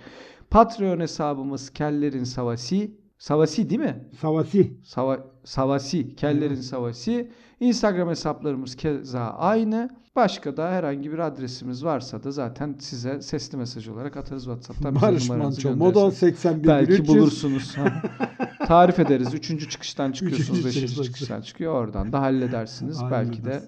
Patreon 0.50 1.00
hesabımız 1.00 1.70
kellerin 1.70 2.24
savasi. 2.24 2.90
Savasi 3.18 3.70
değil 3.70 3.80
mi? 3.80 4.08
Savasi. 4.20 4.76
Sava, 4.84 5.26
savasi. 5.44 6.16
Kellerin 6.16 6.56
Hı. 6.56 6.62
savasi. 6.62 7.30
Instagram 7.60 8.08
hesaplarımız 8.08 8.76
keza 8.76 9.20
aynı. 9.20 9.90
Başka 10.16 10.56
da 10.56 10.70
herhangi 10.70 11.12
bir 11.12 11.18
adresimiz 11.18 11.84
varsa 11.84 12.22
da 12.24 12.30
zaten 12.30 12.76
size 12.80 13.22
sesli 13.22 13.58
mesaj 13.58 13.88
olarak 13.88 14.16
atarız 14.16 14.44
WhatsApp'tan. 14.44 14.94
Barış 15.02 15.28
Manço. 15.28 15.76
Moda 15.76 16.00
gönderirseniz. 16.00 16.38
81 16.38 16.68
Belki 16.68 16.92
300. 16.92 17.08
bulursunuz. 17.08 17.76
Tarif 18.66 18.98
ederiz. 18.98 19.34
Üçüncü 19.34 19.68
çıkıştan 19.68 20.12
çıkıyorsunuz. 20.12 20.48
Üçüncü 20.50 20.66
beşinci 20.68 20.86
çıkıştan 20.86 21.12
çıkıştan 21.12 21.40
çıkıyor. 21.40 21.74
Oradan 21.74 22.12
da 22.12 22.20
halledersiniz. 22.20 22.98
Belki 23.10 23.44
de 23.44 23.62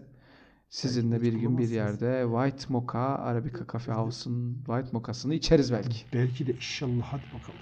sizinle 0.68 1.22
bir 1.22 1.32
gün 1.32 1.58
bir 1.58 1.68
yerde 1.68 2.24
White 2.32 2.72
Mocha 2.72 2.98
Arabica 2.98 3.58
Cafe 3.72 3.92
House'un 3.92 4.54
White 4.66 4.88
Mocha'sını 4.92 5.34
içeriz 5.34 5.72
belki. 5.72 6.04
Belki 6.12 6.46
de 6.46 6.52
inşallah 6.52 7.02
hadi 7.02 7.22
bakalım. 7.34 7.60